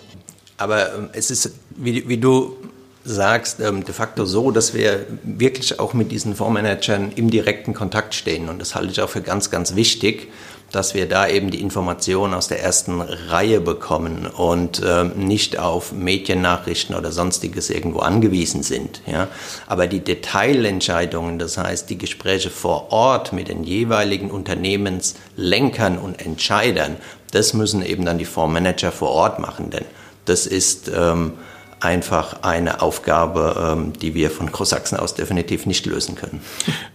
Aber 0.59 0.95
ähm, 0.95 1.09
es 1.13 1.31
ist, 1.31 1.53
wie, 1.71 2.07
wie 2.07 2.19
du 2.19 2.57
sagst, 3.05 3.61
ähm, 3.61 3.85
de 3.85 3.95
facto 3.95 4.25
so, 4.27 4.51
dass 4.51 4.75
wir 4.75 5.07
wirklich 5.23 5.79
auch 5.79 5.95
mit 5.95 6.11
diesen 6.11 6.35
Fondsmanagern 6.35 7.13
im 7.13 7.31
direkten 7.31 7.73
Kontakt 7.73 8.15
stehen. 8.15 8.49
Und 8.49 8.59
das 8.59 8.75
halte 8.75 8.93
ich 8.93 9.01
auch 9.01 9.09
für 9.09 9.23
ganz, 9.23 9.51
ganz 9.51 9.75
wichtig 9.75 10.29
dass 10.73 10.95
wir 10.95 11.09
da 11.09 11.29
eben 11.29 11.51
die 11.51 11.61
Informationen 11.61 12.35
aus 12.35 12.49
der 12.49 12.63
ersten 12.63 13.01
Reihe 13.01 13.61
bekommen 13.61 14.27
und 14.27 14.83
äh, 14.83 15.05
nicht 15.05 15.59
auf 15.59 15.93
Mediennachrichten 15.93 16.95
oder 16.95 17.13
sonstiges 17.13 17.71
irgendwo 17.71 18.01
angewiesen 18.01 18.63
sind. 18.63 19.01
Ja? 19.07 19.29
Aber 19.67 19.87
die 19.87 20.01
Detailentscheidungen, 20.01 21.39
das 21.39 21.57
heißt 21.57 21.89
die 21.89 21.99
Gespräche 21.99 22.51
vor 22.51 22.93
Ort 22.93 23.33
mit 23.33 23.49
den 23.49 23.65
jeweiligen 23.65 24.31
Unternehmenslenkern 24.31 25.99
und 25.99 26.21
Entscheidern, 26.21 26.97
das 27.31 27.55
müssen 27.55 27.85
eben 27.85 28.05
dann 28.05 28.19
die 28.19 28.25
Fondsmanager 28.25 28.93
vor 28.93 29.11
Ort 29.11 29.39
machen, 29.39 29.71
denn 29.71 29.85
das 30.25 30.47
ist 30.47 30.91
ähm, 30.95 31.33
einfach 31.81 32.43
eine 32.43 32.83
Aufgabe, 32.83 33.77
ähm, 33.77 33.93
die 33.93 34.15
wir 34.15 34.31
von 34.31 34.51
Großsachsen 34.51 34.99
aus 34.99 35.15
definitiv 35.15 35.67
nicht 35.67 35.87
lösen 35.87 36.15
können. 36.15 36.41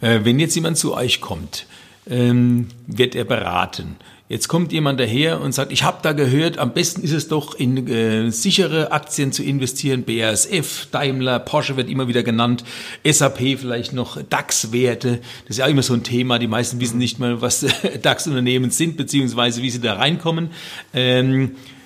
Äh, 0.01 0.19
wenn 0.23 0.39
jetzt 0.39 0.55
jemand 0.55 0.77
zu 0.77 0.93
euch 0.93 1.21
kommt, 1.21 1.65
ähm, 2.09 2.67
wird 2.87 3.15
er 3.15 3.25
beraten. 3.25 3.97
Jetzt 4.31 4.47
kommt 4.47 4.71
jemand 4.71 4.97
daher 4.97 5.41
und 5.41 5.51
sagt, 5.51 5.73
ich 5.73 5.83
habe 5.83 5.97
da 6.03 6.13
gehört, 6.13 6.57
am 6.57 6.71
besten 6.71 7.01
ist 7.01 7.11
es 7.11 7.27
doch 7.27 7.53
in 7.53 7.85
äh, 7.89 8.31
sichere 8.31 8.93
Aktien 8.93 9.33
zu 9.33 9.43
investieren. 9.43 10.03
BASF, 10.05 10.87
Daimler, 10.89 11.37
Porsche 11.39 11.75
wird 11.75 11.89
immer 11.89 12.07
wieder 12.07 12.23
genannt, 12.23 12.63
SAP 13.03 13.39
vielleicht 13.59 13.91
noch 13.91 14.21
DAX-Werte. 14.23 15.17
Das 15.17 15.49
ist 15.49 15.57
ja 15.57 15.65
immer 15.65 15.83
so 15.83 15.93
ein 15.93 16.03
Thema. 16.03 16.39
Die 16.39 16.47
meisten 16.47 16.79
wissen 16.79 16.97
nicht 16.97 17.19
mal, 17.19 17.41
was 17.41 17.65
DAX-Unternehmen 18.01 18.71
sind, 18.71 18.95
beziehungsweise 18.95 19.61
wie 19.63 19.69
sie 19.69 19.81
da 19.81 19.95
reinkommen. 19.95 20.51
Ähm, 20.93 21.43
äh, 21.43 21.80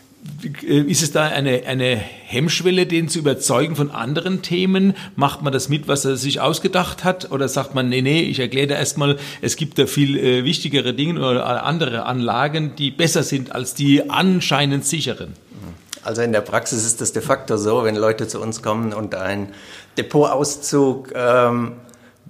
ist 0.63 1.01
es 1.01 1.11
da 1.11 1.23
eine, 1.23 1.63
eine 1.65 1.95
Hemmschwelle, 1.95 2.85
den 2.85 3.09
zu 3.09 3.19
überzeugen 3.19 3.75
von 3.75 3.91
anderen 3.91 4.41
Themen? 4.41 4.93
Macht 5.15 5.41
man 5.41 5.51
das 5.51 5.69
mit, 5.69 5.87
was 5.87 6.05
er 6.05 6.17
sich 6.17 6.39
ausgedacht 6.39 7.03
hat? 7.03 7.31
Oder 7.31 7.47
sagt 7.47 7.75
man, 7.75 7.89
nee, 7.89 8.01
nee, 8.01 8.21
ich 8.21 8.39
erkläre 8.39 8.67
da 8.67 8.75
erstmal, 8.75 9.17
es 9.41 9.55
gibt 9.55 9.79
da 9.79 9.85
viel 9.87 10.17
äh, 10.17 10.43
wichtigere 10.43 10.93
Dinge 10.93 11.19
oder 11.19 11.63
andere 11.63 12.05
Anlagen, 12.05 12.75
die 12.75 12.91
besser 12.91 13.23
sind 13.23 13.53
als 13.53 13.73
die 13.73 14.09
anscheinend 14.09 14.85
sicheren? 14.85 15.33
Also 16.03 16.21
in 16.21 16.31
der 16.31 16.41
Praxis 16.41 16.85
ist 16.85 17.01
das 17.01 17.13
de 17.13 17.23
facto 17.23 17.57
so, 17.57 17.83
wenn 17.83 17.95
Leute 17.95 18.27
zu 18.27 18.39
uns 18.39 18.61
kommen 18.61 18.93
und 18.93 19.15
ein 19.15 19.49
Depotauszug 19.97 21.11
ähm, 21.15 21.73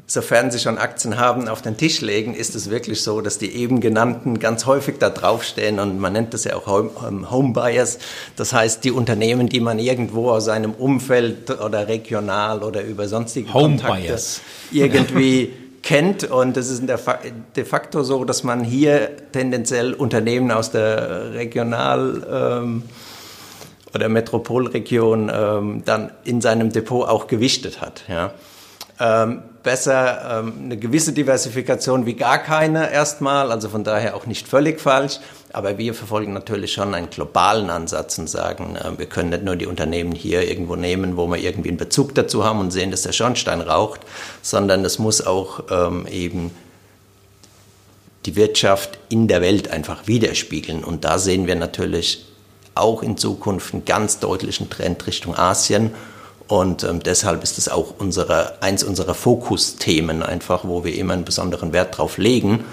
sofern 0.07 0.51
sie 0.51 0.59
schon 0.59 0.77
Aktien 0.77 1.17
haben, 1.17 1.47
auf 1.47 1.61
den 1.61 1.77
Tisch 1.77 2.01
legen, 2.01 2.33
ist 2.33 2.55
es 2.55 2.69
wirklich 2.69 3.01
so, 3.01 3.21
dass 3.21 3.37
die 3.37 3.55
eben 3.55 3.81
genannten 3.81 4.39
ganz 4.39 4.65
häufig 4.65 4.97
da 4.99 5.09
draufstehen 5.09 5.79
und 5.79 5.99
man 5.99 6.13
nennt 6.13 6.33
das 6.33 6.43
ja 6.43 6.55
auch 6.55 6.67
ähm, 7.07 7.31
Home 7.31 7.53
Buyers. 7.53 7.97
Das 8.35 8.53
heißt, 8.53 8.83
die 8.83 8.91
Unternehmen, 8.91 9.49
die 9.49 9.59
man 9.59 9.79
irgendwo 9.79 10.29
aus 10.29 10.45
seinem 10.45 10.73
Umfeld 10.73 11.49
oder 11.59 11.87
regional 11.87 12.63
oder 12.63 12.83
über 12.83 13.07
sonstige 13.07 13.53
Home 13.53 13.77
Kontakte 13.77 14.03
Buyers. 14.03 14.41
irgendwie 14.71 15.53
kennt. 15.81 16.25
Und 16.25 16.57
es 16.57 16.69
ist 16.69 16.83
de 16.87 17.65
facto 17.65 18.03
so, 18.03 18.25
dass 18.25 18.43
man 18.43 18.63
hier 18.63 19.11
tendenziell 19.31 19.93
Unternehmen 19.93 20.51
aus 20.51 20.71
der 20.71 21.33
Regional- 21.33 22.27
ähm, 22.29 22.83
oder 23.93 24.09
Metropolregion 24.09 25.31
ähm, 25.33 25.83
dann 25.85 26.11
in 26.25 26.41
seinem 26.41 26.69
Depot 26.69 27.07
auch 27.07 27.27
gewichtet 27.27 27.79
hat. 27.79 28.03
Ja. 28.09 28.33
Ähm, 28.99 29.43
besser 29.65 30.39
ähm, 30.39 30.53
eine 30.63 30.77
gewisse 30.77 31.11
Diversifikation 31.11 32.05
wie 32.05 32.13
gar 32.13 32.37
keine 32.37 32.93
erstmal, 32.93 33.51
also 33.51 33.67
von 33.67 33.83
daher 33.83 34.15
auch 34.15 34.25
nicht 34.25 34.47
völlig 34.47 34.79
falsch. 34.79 35.19
Aber 35.51 35.77
wir 35.77 35.93
verfolgen 35.93 36.31
natürlich 36.31 36.71
schon 36.71 36.93
einen 36.93 37.09
globalen 37.09 37.69
Ansatz 37.69 38.17
und 38.17 38.29
sagen, 38.29 38.77
äh, 38.77 38.97
wir 38.97 39.07
können 39.07 39.31
nicht 39.31 39.43
nur 39.43 39.57
die 39.57 39.65
Unternehmen 39.65 40.13
hier 40.13 40.47
irgendwo 40.47 40.77
nehmen, 40.77 41.17
wo 41.17 41.27
wir 41.27 41.37
irgendwie 41.37 41.69
einen 41.69 41.77
Bezug 41.77 42.15
dazu 42.15 42.45
haben 42.45 42.59
und 42.59 42.71
sehen, 42.71 42.91
dass 42.91 43.01
der 43.01 43.11
Schornstein 43.11 43.59
raucht, 43.59 44.01
sondern 44.41 44.85
es 44.85 44.99
muss 44.99 45.25
auch 45.25 45.63
ähm, 45.69 46.07
eben 46.07 46.51
die 48.25 48.37
Wirtschaft 48.37 48.97
in 49.09 49.27
der 49.27 49.41
Welt 49.41 49.69
einfach 49.71 50.07
widerspiegeln. 50.07 50.83
Und 50.83 51.03
da 51.03 51.19
sehen 51.19 51.47
wir 51.47 51.55
natürlich 51.55 52.25
auch 52.75 53.03
in 53.03 53.17
Zukunft 53.17 53.73
einen 53.73 53.85
ganz 53.85 54.19
deutlichen 54.19 54.69
Trend 54.69 55.05
Richtung 55.07 55.35
Asien 55.35 55.91
und 56.47 56.83
ähm, 56.83 57.01
deshalb 57.01 57.43
ist 57.43 57.57
es 57.57 57.69
auch 57.69 57.95
unsere, 57.97 58.61
eins 58.61 58.83
unserer 58.83 59.15
Fokusthemen 59.15 60.21
einfach, 60.21 60.63
wo 60.63 60.83
wir 60.83 60.95
immer 60.95 61.13
einen 61.13 61.25
besonderen 61.25 61.73
Wert 61.73 61.97
drauf 61.97 62.17
legen 62.17 62.63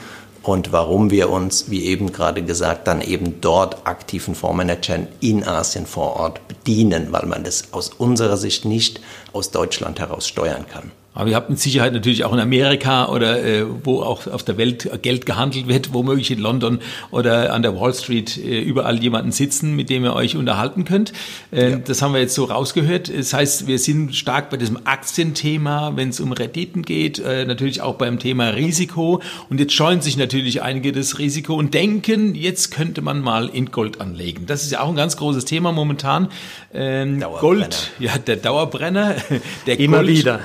und 0.42 0.72
warum 0.72 1.10
wir 1.10 1.30
uns, 1.30 1.70
wie 1.70 1.86
eben 1.86 2.12
gerade 2.12 2.42
gesagt, 2.42 2.86
dann 2.86 3.00
eben 3.00 3.40
dort 3.40 3.86
aktiven 3.86 4.34
Fondsmanagern 4.34 5.06
in 5.20 5.44
Asien 5.44 5.86
vor 5.86 6.16
Ort 6.16 6.46
bedienen, 6.48 7.12
weil 7.12 7.26
man 7.26 7.44
das 7.44 7.72
aus 7.72 7.90
unserer 7.90 8.36
Sicht 8.36 8.64
nicht 8.64 9.00
aus 9.32 9.50
Deutschland 9.50 10.00
heraus 10.00 10.26
steuern 10.26 10.66
kann. 10.66 10.90
Aber 11.14 11.28
ihr 11.28 11.36
habt 11.36 11.50
mit 11.50 11.60
Sicherheit 11.60 11.92
natürlich 11.92 12.24
auch 12.24 12.32
in 12.32 12.40
Amerika 12.40 13.08
oder 13.08 13.44
äh, 13.44 13.64
wo 13.84 14.00
auch 14.00 14.26
auf 14.26 14.42
der 14.44 14.56
Welt 14.56 14.88
Geld 15.02 15.26
gehandelt 15.26 15.68
wird, 15.68 15.92
womöglich 15.92 16.30
in 16.30 16.38
London 16.38 16.78
oder 17.10 17.52
an 17.52 17.62
der 17.62 17.78
Wall 17.78 17.92
Street 17.92 18.38
äh, 18.38 18.60
überall 18.60 19.02
jemanden 19.02 19.30
sitzen, 19.30 19.76
mit 19.76 19.90
dem 19.90 20.04
ihr 20.04 20.14
euch 20.14 20.36
unterhalten 20.36 20.84
könnt. 20.84 21.12
Äh, 21.50 21.72
ja. 21.72 21.76
Das 21.76 22.00
haben 22.00 22.14
wir 22.14 22.20
jetzt 22.20 22.34
so 22.34 22.44
rausgehört. 22.44 23.12
Das 23.14 23.34
heißt, 23.34 23.66
wir 23.66 23.78
sind 23.78 24.16
stark 24.16 24.48
bei 24.48 24.56
diesem 24.56 24.86
Aktienthema, 24.86 25.92
wenn 25.96 26.08
es 26.08 26.20
um 26.20 26.32
Renditen 26.32 26.82
geht, 26.82 27.18
äh, 27.18 27.44
natürlich 27.44 27.82
auch 27.82 27.96
beim 27.96 28.18
Thema 28.18 28.48
Risiko. 28.48 29.20
Und 29.50 29.60
jetzt 29.60 29.74
scheuen 29.74 30.00
sich 30.00 30.16
natürlich 30.16 30.62
einige 30.62 30.92
das 30.92 31.18
Risiko 31.18 31.54
und 31.56 31.74
denken, 31.74 32.34
jetzt 32.34 32.70
könnte 32.70 33.02
man 33.02 33.20
mal 33.20 33.48
in 33.48 33.70
Gold 33.70 34.00
anlegen. 34.00 34.46
Das 34.46 34.62
ist 34.64 34.72
ja 34.72 34.80
auch 34.80 34.88
ein 34.88 34.96
ganz 34.96 35.18
großes 35.18 35.44
Thema 35.44 35.72
momentan. 35.72 36.28
Ähm, 36.72 37.22
Gold, 37.40 37.90
ja, 37.98 38.16
der 38.16 38.36
Dauerbrenner, 38.36 39.16
der 39.66 39.78
Immer 39.78 40.06
wieder. 40.06 40.40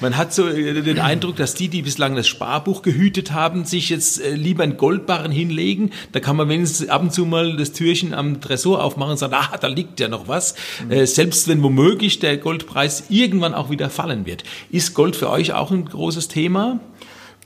Man 0.00 0.16
hat 0.16 0.32
so 0.32 0.48
äh, 0.48 0.82
den 0.82 0.98
Eindruck, 0.98 1.36
dass 1.36 1.54
die, 1.54 1.68
die 1.68 1.82
bislang 1.82 2.16
das 2.16 2.26
Sparbuch 2.26 2.82
gehütet 2.82 3.32
haben, 3.32 3.64
sich 3.64 3.90
jetzt 3.90 4.20
äh, 4.20 4.34
lieber 4.34 4.62
einen 4.62 4.76
Goldbarren 4.76 5.32
hinlegen. 5.32 5.90
Da 6.12 6.20
kann 6.20 6.36
man 6.36 6.48
wenigstens 6.48 6.88
ab 6.88 7.02
und 7.02 7.12
zu 7.12 7.24
mal 7.24 7.56
das 7.56 7.72
Türchen 7.72 8.14
am 8.14 8.40
Tresor 8.40 8.82
aufmachen 8.82 9.12
und 9.12 9.18
sagen, 9.18 9.34
ah, 9.34 9.56
da 9.58 9.68
liegt 9.68 10.00
ja 10.00 10.08
noch 10.08 10.28
was. 10.28 10.54
Mhm. 10.88 11.06
Selbst 11.06 11.48
wenn 11.48 11.62
womöglich 11.62 12.18
der 12.18 12.36
Goldpreis 12.36 13.04
irgendwann 13.08 13.54
auch 13.54 13.70
wieder 13.70 13.90
fallen 13.90 14.26
wird. 14.26 14.44
Ist 14.70 14.94
Gold 14.94 15.16
für 15.16 15.30
euch 15.30 15.52
auch 15.52 15.70
ein 15.70 15.84
großes 15.84 16.28
Thema? 16.28 16.80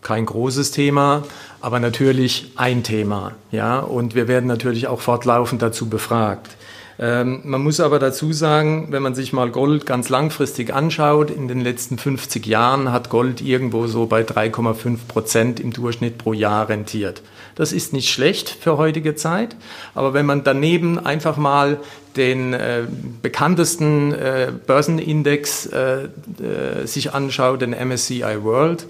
kein 0.07 0.25
großes 0.25 0.71
Thema, 0.71 1.25
aber 1.61 1.81
natürlich 1.81 2.53
ein 2.55 2.85
Thema. 2.85 3.33
Ja, 3.51 3.81
und 3.81 4.15
wir 4.15 4.29
werden 4.29 4.47
natürlich 4.47 4.87
auch 4.87 5.01
fortlaufend 5.01 5.63
dazu 5.63 5.89
befragt. 5.89 6.57
Ähm, 6.99 7.41
man 7.45 7.63
muss 7.63 7.81
aber 7.81 7.99
dazu 7.99 8.33
sagen, 8.33 8.89
wenn 8.91 9.03
man 9.03 9.15
sich 9.15 9.33
mal 9.33 9.51
Gold 9.51 9.85
ganz 9.85 10.09
langfristig 10.09 10.73
anschaut, 10.73 11.31
in 11.31 11.47
den 11.47 11.61
letzten 11.61 11.99
50 11.99 12.47
Jahren 12.47 12.91
hat 12.91 13.11
Gold 13.11 13.43
irgendwo 13.43 13.87
so 13.87 14.07
bei 14.07 14.23
3,5 14.23 14.99
Prozent 15.07 15.61
im 15.61 15.73
Durchschnitt 15.73 16.17
pro 16.17 16.33
Jahr 16.33 16.69
rentiert. 16.69 17.23
Das 17.55 17.73
ist 17.73 17.93
nicht 17.93 18.11
schlecht 18.11 18.49
für 18.49 18.79
heutige 18.79 19.15
Zeit, 19.15 19.57
aber 19.95 20.15
wenn 20.15 20.27
man 20.27 20.45
daneben 20.45 20.99
einfach 20.99 21.37
mal 21.37 21.79
den 22.17 22.55
äh, 22.55 22.85
bekanntesten 23.21 24.13
äh, 24.13 24.51
Börsenindex 24.67 25.67
äh, 25.67 26.05
äh 26.05 26.87
sich 26.87 27.13
anschaut, 27.13 27.61
den 27.61 27.73
MSCI 27.73 28.43
World, 28.43 28.87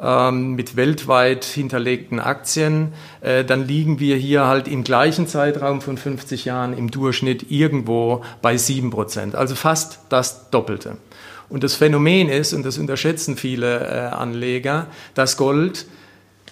ähm, 0.00 0.54
mit 0.54 0.76
weltweit 0.76 1.44
hinterlegten 1.44 2.20
Aktien, 2.20 2.92
äh, 3.20 3.44
dann 3.44 3.66
liegen 3.66 4.00
wir 4.00 4.16
hier 4.16 4.46
halt 4.46 4.68
im 4.68 4.84
gleichen 4.84 5.26
Zeitraum 5.26 5.80
von 5.80 5.96
50 5.96 6.44
Jahren 6.44 6.76
im 6.76 6.90
Durchschnitt 6.90 7.50
irgendwo 7.50 8.22
bei 8.42 8.56
7 8.56 8.90
Prozent, 8.90 9.34
also 9.34 9.54
fast 9.54 10.00
das 10.08 10.50
Doppelte. 10.50 10.96
Und 11.48 11.64
das 11.64 11.74
Phänomen 11.74 12.28
ist, 12.28 12.52
und 12.52 12.64
das 12.64 12.78
unterschätzen 12.78 13.36
viele 13.36 13.80
äh, 13.80 14.14
Anleger, 14.14 14.86
dass 15.14 15.36
Gold 15.36 15.86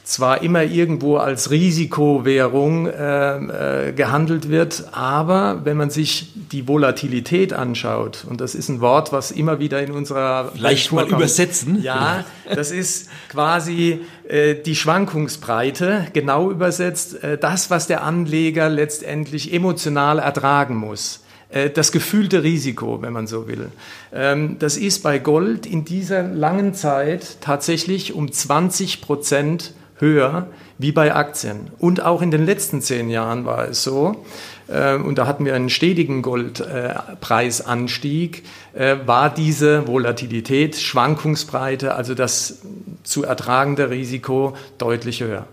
zwar 0.09 0.43
immer 0.43 0.63
irgendwo 0.63 1.19
als 1.19 1.51
Risikowährung 1.51 2.87
äh, 2.87 3.89
äh, 3.89 3.93
gehandelt 3.93 4.49
wird, 4.49 4.85
aber 4.93 5.61
wenn 5.65 5.77
man 5.77 5.91
sich 5.91 6.33
die 6.51 6.67
Volatilität 6.67 7.53
anschaut, 7.53 8.25
und 8.27 8.41
das 8.41 8.55
ist 8.55 8.71
ein 8.71 8.81
Wort, 8.81 9.13
was 9.13 9.31
immer 9.31 9.59
wieder 9.59 9.83
in 9.83 9.91
unserer 9.93 10.51
Vielleicht 10.55 10.93
mal 10.93 11.07
übersetzen. 11.07 11.83
Ja, 11.83 12.25
das 12.53 12.71
ist 12.71 13.11
quasi 13.29 14.01
äh, 14.27 14.55
die 14.55 14.77
Schwankungsbreite, 14.77 16.07
genau 16.15 16.51
übersetzt, 16.51 17.23
äh, 17.23 17.37
das, 17.37 17.71
was 17.71 17.87
der 17.87 18.03
Anleger 18.03 18.71
letztendlich 18.71 19.53
emotional 19.53 20.21
ertragen 20.21 20.77
muss 20.77 21.21
äh, 21.51 21.69
das 21.69 21.93
gefühlte 21.93 22.43
Risiko, 22.43 23.03
wenn 23.03 23.13
man 23.13 23.27
so 23.27 23.47
will. 23.47 23.71
Ähm, 24.15 24.57
das 24.59 24.79
ist 24.79 25.03
bei 25.03 25.19
Gold 25.19 25.67
in 25.67 25.85
dieser 25.85 26.23
langen 26.23 26.73
Zeit 26.73 27.43
tatsächlich 27.43 28.15
um 28.15 28.33
20 28.33 29.03
Prozent 29.03 29.75
höher 29.99 30.47
wie 30.79 30.93
bei 30.93 31.15
Aktien. 31.15 31.71
Und 31.79 32.03
auch 32.03 32.23
in 32.23 32.31
den 32.31 32.47
letzten 32.47 32.81
zehn 32.81 33.11
Jahren 33.11 33.45
war 33.45 33.69
es 33.69 33.83
so, 33.83 34.25
äh, 34.69 34.95
und 34.95 35.19
da 35.19 35.27
hatten 35.27 35.45
wir 35.45 35.55
einen 35.55 35.69
stetigen 35.71 36.23
Goldpreisanstieg, 36.23 38.45
äh, 38.75 38.97
war 39.07 39.31
diese 39.31 39.87
Volatilität, 39.87 40.77
Schwankungsbreite, 40.77 41.95
also 41.95 42.15
das 42.15 42.59
zu 43.03 43.25
ertragende 43.25 43.91
Risiko 43.91 44.57
deutlich 44.79 45.21
höher. 45.21 45.47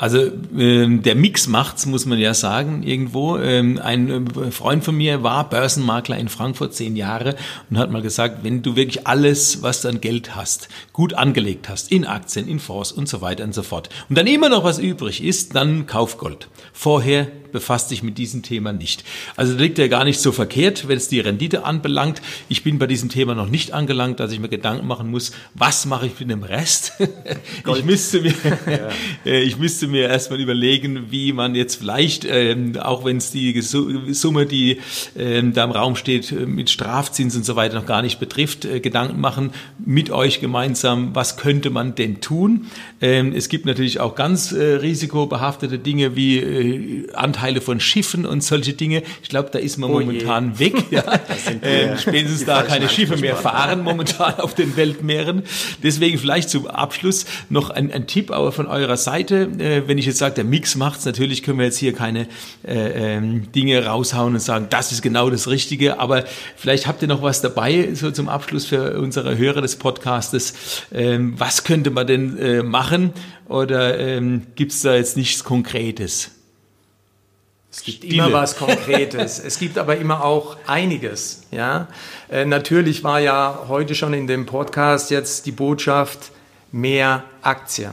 Also 0.00 0.32
ähm, 0.56 1.02
der 1.02 1.14
Mix 1.14 1.46
macht's, 1.46 1.84
muss 1.84 2.06
man 2.06 2.18
ja 2.18 2.32
sagen, 2.32 2.82
irgendwo. 2.82 3.36
Ähm, 3.36 3.78
ein 3.82 4.28
äh, 4.28 4.50
Freund 4.50 4.82
von 4.82 4.96
mir 4.96 5.22
war 5.22 5.50
Börsenmakler 5.50 6.16
in 6.16 6.30
Frankfurt 6.30 6.72
zehn 6.72 6.96
Jahre 6.96 7.36
und 7.68 7.76
hat 7.76 7.90
mal 7.90 8.00
gesagt, 8.00 8.42
wenn 8.42 8.62
du 8.62 8.76
wirklich 8.76 9.06
alles, 9.06 9.62
was 9.62 9.82
du 9.82 9.88
an 9.88 10.00
Geld 10.00 10.34
hast, 10.34 10.70
gut 10.94 11.12
angelegt 11.12 11.68
hast, 11.68 11.92
in 11.92 12.06
Aktien, 12.06 12.48
in 12.48 12.60
Fonds 12.60 12.92
und 12.92 13.10
so 13.10 13.20
weiter 13.20 13.44
und 13.44 13.52
so 13.52 13.62
fort, 13.62 13.90
und 14.08 14.16
dann 14.16 14.26
immer 14.26 14.48
noch 14.48 14.64
was 14.64 14.78
übrig 14.78 15.22
ist, 15.22 15.54
dann 15.54 15.86
kauf 15.86 16.16
Gold. 16.16 16.48
Vorher 16.72 17.26
befasst 17.52 17.88
sich 17.88 18.02
mit 18.02 18.18
diesem 18.18 18.42
Thema 18.42 18.72
nicht. 18.72 19.04
Also 19.36 19.54
da 19.54 19.60
liegt 19.60 19.78
er 19.78 19.88
gar 19.88 20.04
nicht 20.04 20.20
so 20.20 20.32
verkehrt, 20.32 20.88
wenn 20.88 20.96
es 20.96 21.08
die 21.08 21.20
Rendite 21.20 21.64
anbelangt. 21.64 22.22
Ich 22.48 22.62
bin 22.62 22.78
bei 22.78 22.86
diesem 22.86 23.08
Thema 23.08 23.34
noch 23.34 23.48
nicht 23.48 23.72
angelangt, 23.72 24.20
dass 24.20 24.32
ich 24.32 24.40
mir 24.40 24.48
Gedanken 24.48 24.86
machen 24.86 25.10
muss, 25.10 25.32
was 25.54 25.86
mache 25.86 26.06
ich 26.06 26.18
mit 26.20 26.30
dem 26.30 26.42
Rest? 26.42 26.92
ich 27.76 27.84
müsste 27.84 28.20
mir, 28.20 28.34
ja. 29.24 29.32
ich 29.32 29.58
müsste 29.58 29.86
mir 29.86 30.08
erstmal 30.08 30.40
überlegen, 30.40 31.10
wie 31.10 31.32
man 31.32 31.54
jetzt 31.54 31.76
vielleicht, 31.76 32.24
ähm, 32.24 32.76
auch 32.78 33.04
wenn 33.04 33.18
es 33.18 33.30
die 33.30 33.60
Summe, 33.60 34.46
die 34.46 34.80
ähm, 35.16 35.52
da 35.52 35.64
im 35.64 35.70
Raum 35.70 35.96
steht, 35.96 36.32
äh, 36.32 36.46
mit 36.46 36.70
Strafzins 36.70 37.36
und 37.36 37.44
so 37.44 37.56
weiter 37.56 37.76
noch 37.76 37.86
gar 37.86 38.02
nicht 38.02 38.20
betrifft, 38.20 38.64
äh, 38.64 38.80
Gedanken 38.80 39.20
machen 39.20 39.50
mit 39.78 40.10
euch 40.10 40.40
gemeinsam, 40.40 41.14
was 41.14 41.36
könnte 41.36 41.70
man 41.70 41.94
denn 41.94 42.20
tun? 42.20 42.66
Ähm, 43.00 43.32
es 43.34 43.48
gibt 43.48 43.66
natürlich 43.66 44.00
auch 44.00 44.14
ganz 44.14 44.52
äh, 44.52 44.74
risikobehaftete 44.76 45.78
Dinge 45.78 46.16
wie 46.16 46.38
äh, 46.38 47.12
Anteile 47.40 47.62
von 47.62 47.80
Schiffen 47.80 48.26
und 48.26 48.44
solche 48.44 48.74
Dinge. 48.74 49.02
Ich 49.22 49.30
glaube, 49.30 49.48
da 49.50 49.58
ist 49.58 49.78
man 49.78 49.90
oh 49.90 50.00
momentan 50.00 50.52
je. 50.58 50.66
weg. 50.66 50.74
Ja. 50.90 51.04
äh, 51.62 51.96
spätestens 51.96 52.44
da 52.44 52.62
keine 52.62 52.88
Schiffe 52.88 53.16
mehr 53.16 53.36
fahren 53.36 53.82
momentan 53.82 54.40
auf 54.40 54.54
den 54.54 54.76
Weltmeeren. 54.76 55.44
Deswegen 55.82 56.18
vielleicht 56.18 56.50
zum 56.50 56.66
Abschluss 56.66 57.26
noch 57.48 57.70
ein, 57.70 57.92
ein 57.92 58.06
Tipp 58.06 58.30
aber 58.30 58.50
von 58.52 58.66
eurer 58.66 58.96
Seite. 58.96 59.48
Äh, 59.58 59.86
wenn 59.86 59.98
ich 59.98 60.06
jetzt 60.06 60.18
sage, 60.18 60.34
der 60.34 60.44
Mix 60.44 60.74
macht's, 60.74 61.04
natürlich 61.04 61.42
können 61.42 61.58
wir 61.58 61.66
jetzt 61.66 61.78
hier 61.78 61.94
keine 61.94 62.26
äh, 62.66 63.16
ähm, 63.16 63.52
Dinge 63.52 63.86
raushauen 63.86 64.34
und 64.34 64.40
sagen, 64.40 64.66
das 64.68 64.92
ist 64.92 65.00
genau 65.00 65.30
das 65.30 65.48
Richtige. 65.48 65.98
Aber 66.00 66.24
vielleicht 66.56 66.86
habt 66.86 67.00
ihr 67.02 67.08
noch 67.08 67.22
was 67.22 67.40
dabei, 67.40 67.90
so 67.94 68.10
zum 68.10 68.28
Abschluss 68.28 68.66
für 68.66 68.98
unsere 68.98 69.38
Hörer 69.38 69.62
des 69.62 69.76
Podcastes. 69.76 70.84
Ähm, 70.92 71.34
was 71.38 71.64
könnte 71.64 71.90
man 71.90 72.06
denn 72.06 72.36
äh, 72.36 72.62
machen? 72.62 73.12
Oder 73.48 73.98
ähm, 73.98 74.48
gibt 74.56 74.72
es 74.72 74.82
da 74.82 74.94
jetzt 74.94 75.16
nichts 75.16 75.44
Konkretes? 75.44 76.32
Es 77.72 77.84
gibt 77.84 77.98
Stille. 77.98 78.14
immer 78.14 78.32
was 78.32 78.56
Konkretes. 78.56 79.38
es 79.38 79.58
gibt 79.58 79.78
aber 79.78 79.96
immer 79.96 80.24
auch 80.24 80.56
einiges. 80.66 81.42
Ja, 81.52 81.86
äh, 82.30 82.44
natürlich 82.44 83.04
war 83.04 83.20
ja 83.20 83.66
heute 83.68 83.94
schon 83.94 84.12
in 84.12 84.26
dem 84.26 84.46
Podcast 84.46 85.10
jetzt 85.10 85.46
die 85.46 85.52
Botschaft 85.52 86.32
mehr 86.72 87.24
Aktien. 87.42 87.92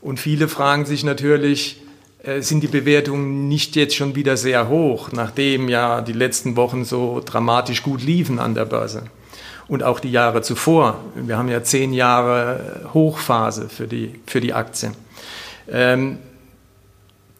Und 0.00 0.20
viele 0.20 0.48
fragen 0.48 0.84
sich 0.86 1.02
natürlich, 1.04 1.80
äh, 2.22 2.40
sind 2.40 2.62
die 2.62 2.68
Bewertungen 2.68 3.48
nicht 3.48 3.74
jetzt 3.74 3.96
schon 3.96 4.14
wieder 4.14 4.36
sehr 4.36 4.68
hoch, 4.68 5.10
nachdem 5.10 5.68
ja 5.68 6.00
die 6.00 6.12
letzten 6.12 6.56
Wochen 6.56 6.84
so 6.84 7.20
dramatisch 7.24 7.82
gut 7.82 8.02
liefen 8.02 8.38
an 8.38 8.54
der 8.54 8.64
Börse? 8.64 9.04
Und 9.66 9.82
auch 9.82 10.00
die 10.00 10.10
Jahre 10.10 10.42
zuvor. 10.42 10.98
Wir 11.14 11.38
haben 11.38 11.48
ja 11.48 11.62
zehn 11.62 11.92
Jahre 11.92 12.90
Hochphase 12.92 13.68
für 13.68 13.86
die, 13.86 14.20
für 14.26 14.40
die 14.40 14.52
Aktie. 14.52 14.92
Ähm, 15.68 16.18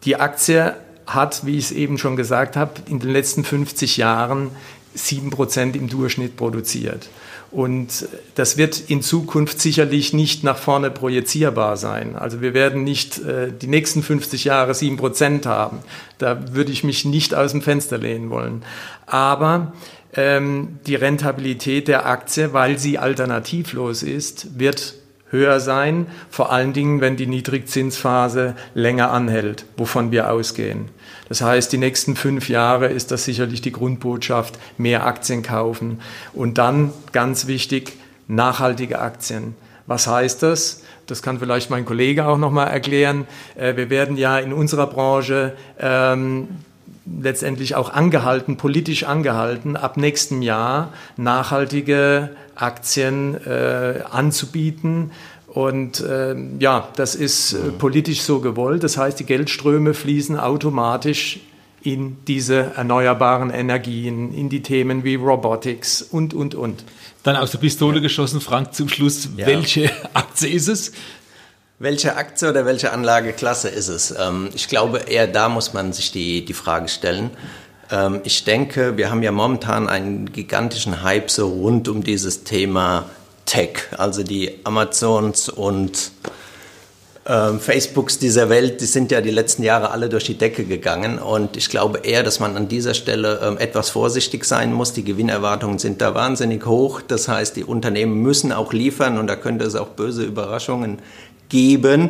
die 0.03 0.15
Aktie 0.15 0.75
hat, 1.07 1.45
wie 1.45 1.57
ich 1.57 1.65
es 1.65 1.71
eben 1.71 1.97
schon 1.97 2.15
gesagt 2.15 2.55
habe, 2.55 2.73
in 2.89 2.99
den 2.99 3.09
letzten 3.09 3.43
50 3.43 3.97
Jahren 3.97 4.51
7% 4.95 5.75
im 5.75 5.89
Durchschnitt 5.89 6.35
produziert. 6.35 7.09
Und 7.53 8.07
das 8.33 8.57
wird 8.57 8.79
in 8.89 9.03
Zukunft 9.03 9.61
sicherlich 9.61 10.11
nicht 10.11 10.43
nach 10.43 10.57
vorne 10.57 10.89
projizierbar 10.89 11.77
sein. 11.77 12.15
Also 12.15 12.41
wir 12.41 12.55
werden 12.55 12.83
nicht 12.83 13.19
äh, 13.19 13.51
die 13.51 13.67
nächsten 13.67 14.01
50 14.01 14.45
Jahre 14.45 14.71
7% 14.71 15.45
haben. 15.45 15.77
Da 16.17 16.55
würde 16.55 16.71
ich 16.71 16.83
mich 16.83 17.05
nicht 17.05 17.35
aus 17.35 17.51
dem 17.51 17.61
Fenster 17.61 17.99
lehnen 17.99 18.31
wollen. 18.31 18.63
Aber 19.05 19.73
ähm, 20.15 20.79
die 20.87 20.95
Rentabilität 20.95 21.87
der 21.87 22.07
Aktie, 22.07 22.53
weil 22.53 22.79
sie 22.79 22.97
alternativlos 22.97 24.01
ist, 24.01 24.59
wird 24.59 24.95
höher 25.33 25.59
sein, 25.59 26.07
vor 26.29 26.53
allen 26.53 26.71
Dingen, 26.71 27.01
wenn 27.01 27.17
die 27.17 27.27
Niedrigzinsphase 27.27 28.55
länger 28.73 29.11
anhält, 29.11 29.65
wovon 29.75 30.11
wir 30.11 30.31
ausgehen. 30.31 30.85
Das 31.27 31.41
heißt, 31.41 31.73
die 31.73 31.77
nächsten 31.77 32.15
fünf 32.15 32.47
Jahre 32.47 32.87
ist 32.87 33.11
das 33.11 33.25
sicherlich 33.25 33.61
die 33.61 33.71
Grundbotschaft, 33.71 34.59
mehr 34.77 35.05
Aktien 35.05 35.41
kaufen. 35.43 35.99
Und 36.31 36.57
dann, 36.57 36.93
ganz 37.11 37.47
wichtig, 37.47 37.93
nachhaltige 38.27 38.99
Aktien. 38.99 39.55
Was 39.87 40.07
heißt 40.07 40.43
das? 40.43 40.83
Das 41.07 41.21
kann 41.21 41.39
vielleicht 41.39 41.69
mein 41.69 41.85
Kollege 41.85 42.25
auch 42.27 42.37
nochmal 42.37 42.67
erklären. 42.67 43.27
Äh, 43.55 43.75
wir 43.75 43.89
werden 43.89 44.15
ja 44.15 44.37
in 44.39 44.53
unserer 44.53 44.87
Branche 44.87 45.53
ähm, 45.79 46.47
letztendlich 47.05 47.75
auch 47.75 47.91
angehalten, 47.91 48.55
politisch 48.55 49.03
angehalten, 49.03 49.75
ab 49.75 49.97
nächstem 49.97 50.41
Jahr 50.41 50.93
nachhaltige 51.17 52.29
Aktien 52.55 53.35
äh, 53.45 54.03
anzubieten 54.09 55.11
und 55.47 55.99
äh, 56.01 56.35
ja, 56.59 56.89
das 56.95 57.13
ist 57.13 57.53
äh, 57.53 57.71
politisch 57.77 58.21
so 58.21 58.39
gewollt. 58.39 58.83
Das 58.83 58.97
heißt, 58.97 59.19
die 59.19 59.25
Geldströme 59.25 59.93
fließen 59.93 60.39
automatisch 60.39 61.39
in 61.83 62.17
diese 62.27 62.71
erneuerbaren 62.75 63.51
Energien, 63.51 64.33
in 64.33 64.49
die 64.49 64.63
Themen 64.63 65.03
wie 65.03 65.15
Robotics 65.15 66.01
und, 66.01 66.33
und, 66.33 66.55
und. 66.55 66.83
Dann 67.21 67.35
aus 67.35 67.51
der 67.51 67.59
Pistole 67.59 68.01
geschossen, 68.01 68.41
Frank, 68.41 68.73
zum 68.73 68.89
Schluss, 68.89 69.29
ja. 69.37 69.45
welche 69.45 69.91
Aktie 70.13 70.49
ist 70.49 70.69
es? 70.69 70.91
Welche 71.77 72.15
Aktie 72.15 72.49
oder 72.49 72.65
welche 72.65 72.91
Anlageklasse 72.91 73.67
ist 73.69 73.89
es? 73.89 74.15
Ähm, 74.17 74.49
ich 74.55 74.67
glaube, 74.69 74.99
eher 74.99 75.27
da 75.27 75.49
muss 75.49 75.73
man 75.73 75.93
sich 75.93 76.11
die, 76.11 76.45
die 76.45 76.53
Frage 76.53 76.87
stellen. 76.87 77.29
Ähm, 77.91 78.21
ich 78.23 78.43
denke, 78.43 78.97
wir 78.97 79.09
haben 79.09 79.23
ja 79.23 79.31
momentan 79.31 79.89
einen 79.89 80.31
gigantischen 80.31 81.03
Hype 81.03 81.29
so 81.29 81.47
rund 81.47 81.87
um 81.87 82.03
dieses 82.03 82.43
Thema 82.43 83.09
Tech, 83.45 83.79
also 83.97 84.23
die 84.23 84.59
Amazons 84.63 85.49
und 85.49 86.11
ähm, 87.25 87.61
Facebooks 87.61 88.19
dieser 88.19 88.49
Welt, 88.49 88.81
die 88.81 88.85
sind 88.85 89.09
ja 89.11 89.21
die 89.21 89.31
letzten 89.31 89.63
Jahre 89.63 89.91
alle 89.91 90.09
durch 90.09 90.25
die 90.25 90.37
Decke 90.37 90.65
gegangen 90.65 91.19
und 91.19 91.55
ich 91.55 91.69
glaube 91.69 91.99
eher, 91.99 92.21
dass 92.21 92.41
man 92.41 92.57
an 92.57 92.67
dieser 92.67 92.93
Stelle 92.93 93.39
ähm, 93.41 93.57
etwas 93.57 93.89
vorsichtig 93.91 94.43
sein 94.43 94.73
muss. 94.73 94.91
Die 94.91 95.05
Gewinnerwartungen 95.05 95.79
sind 95.79 96.01
da 96.01 96.15
wahnsinnig 96.15 96.65
hoch. 96.65 96.99
Das 97.01 97.29
heißt, 97.29 97.55
die 97.55 97.63
Unternehmen 97.63 98.21
müssen 98.21 98.51
auch 98.51 98.73
liefern 98.73 99.17
und 99.17 99.27
da 99.27 99.37
könnte 99.37 99.63
es 99.63 99.75
auch 99.75 99.89
böse 99.89 100.23
Überraschungen 100.23 100.99
geben. 101.47 102.09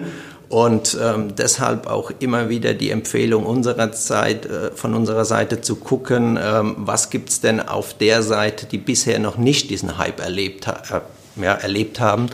Und 0.50 0.98
ähm, 1.02 1.36
deshalb 1.36 1.88
auch 1.88 2.12
immer 2.20 2.50
wieder 2.50 2.74
die 2.74 2.92
Empfehlung 2.92 3.46
unserer 3.46 3.92
Zeit, 3.92 4.46
äh, 4.46 4.72
von 4.72 4.94
unserer 4.94 5.26
Seite 5.26 5.62
zu 5.62 5.78
gucken, 5.78 6.38
ähm, 6.42 6.76
was 6.78 7.10
gibt's 7.10 7.42
denn 7.42 7.60
auf 7.60 7.94
der 7.96 8.22
Seite, 8.22 8.66
die 8.66 8.78
bisher 8.78 9.20
noch 9.20 9.38
nicht 9.38 9.70
diesen 9.70 9.98
Hype 9.98 10.20
erlebt 10.20 10.68
hat. 10.68 10.92
Äh, 10.92 11.02
ja, 11.36 11.54
erlebt 11.54 12.00
haben, 12.00 12.30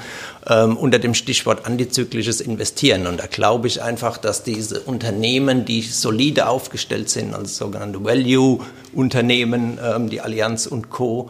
ähm, 0.48 0.76
unter 0.78 1.00
dem 1.00 1.13
Stichwort 1.13 1.65
antizyklisches 1.65 2.41
Investieren. 2.41 3.08
Und 3.08 3.19
da 3.19 3.28
glaube 3.28 3.67
ich 3.67 3.82
einfach, 3.82 4.17
dass 4.17 4.43
diese 4.43 4.82
Unternehmen, 4.82 5.65
die 5.65 5.82
solide 5.82 6.48
aufgestellt 6.48 7.10
sind, 7.10 7.34
also 7.34 7.65
sogenannte 7.65 8.04
Value-Unternehmen, 8.04 9.80
ähm, 9.84 10.10
die 10.10 10.22
Allianz 10.22 10.67
und 10.67 10.89
Co., 10.89 11.30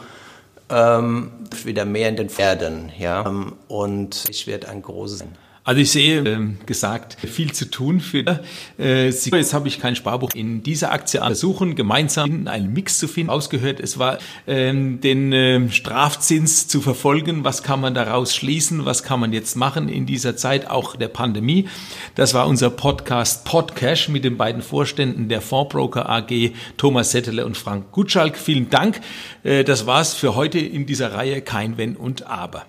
ähm, 0.72 1.32
wieder 1.64 1.86
mehr 1.86 2.10
in 2.10 2.16
den 2.16 2.30
Pferden. 2.30 2.92
Ja? 2.98 3.26
Ähm, 3.26 3.54
und 3.68 4.26
ich 4.30 4.48
werde 4.48 4.70
ein 4.70 4.82
großes... 4.82 5.24
Also 5.70 5.82
ich 5.82 5.92
sehe, 5.92 6.22
äh, 6.24 6.40
gesagt, 6.66 7.16
viel 7.28 7.52
zu 7.52 7.70
tun 7.70 8.00
für 8.00 8.40
äh, 8.80 9.12
Sie. 9.12 9.30
Jetzt 9.30 9.54
habe 9.54 9.68
ich 9.68 9.80
kein 9.80 9.96
Sparbuch 9.96 10.32
in 10.34 10.64
dieser 10.64 10.92
Aktie 10.92 11.20
versuchen, 11.20 11.76
gemeinsam 11.76 12.48
einen 12.48 12.74
Mix 12.74 12.98
zu 12.98 13.08
finden. 13.08 13.30
Ausgehört, 13.30 13.80
es 13.80 14.00
war 14.00 14.18
ähm, 14.48 15.00
den 15.00 15.32
äh, 15.32 15.70
Strafzins 15.70 16.68
zu 16.68 16.82
verfolgen. 16.82 17.44
Was 17.44 17.62
kann 17.62 17.82
man 17.82 17.94
daraus 17.94 18.36
schließen? 18.36 18.86
Was 18.86 19.04
kann 19.04 19.20
man 19.20 19.32
jetzt 19.32 19.56
machen 19.56 19.90
in 19.90 20.08
dieser 20.08 20.36
Zeit, 20.36 20.68
auch 20.68 20.96
der 20.96 21.10
Pandemie? 21.10 21.70
Das 22.16 22.34
war 22.34 22.48
unser 22.48 22.72
Podcast 22.72 23.46
Podcash 23.46 24.10
mit 24.10 24.24
den 24.24 24.38
beiden 24.38 24.64
Vorständen 24.64 25.30
der 25.30 25.42
Fondsbroker 25.42 26.10
AG, 26.10 26.52
Thomas 26.78 27.12
Settele 27.12 27.46
und 27.46 27.56
Frank 27.56 27.92
Gutschalk. 27.92 28.38
Vielen 28.38 28.72
Dank. 28.72 29.02
Äh, 29.44 29.64
das 29.64 29.86
war's 29.86 30.16
für 30.16 30.34
heute 30.34 30.58
in 30.58 30.88
dieser 30.88 31.14
Reihe 31.14 31.44
Kein 31.44 31.78
Wenn 31.78 31.96
und 31.96 32.26
Aber. 32.26 32.66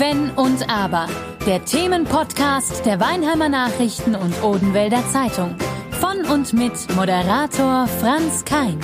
Wenn 0.00 0.30
und 0.30 0.66
Aber. 0.70 1.08
Der 1.44 1.62
Themenpodcast 1.62 2.86
der 2.86 3.00
Weinheimer 3.00 3.50
Nachrichten 3.50 4.14
und 4.14 4.42
Odenwälder 4.42 5.06
Zeitung. 5.12 5.54
Von 5.90 6.24
und 6.24 6.54
mit 6.54 6.72
Moderator 6.96 7.86
Franz 7.86 8.46
Kein. 8.46 8.80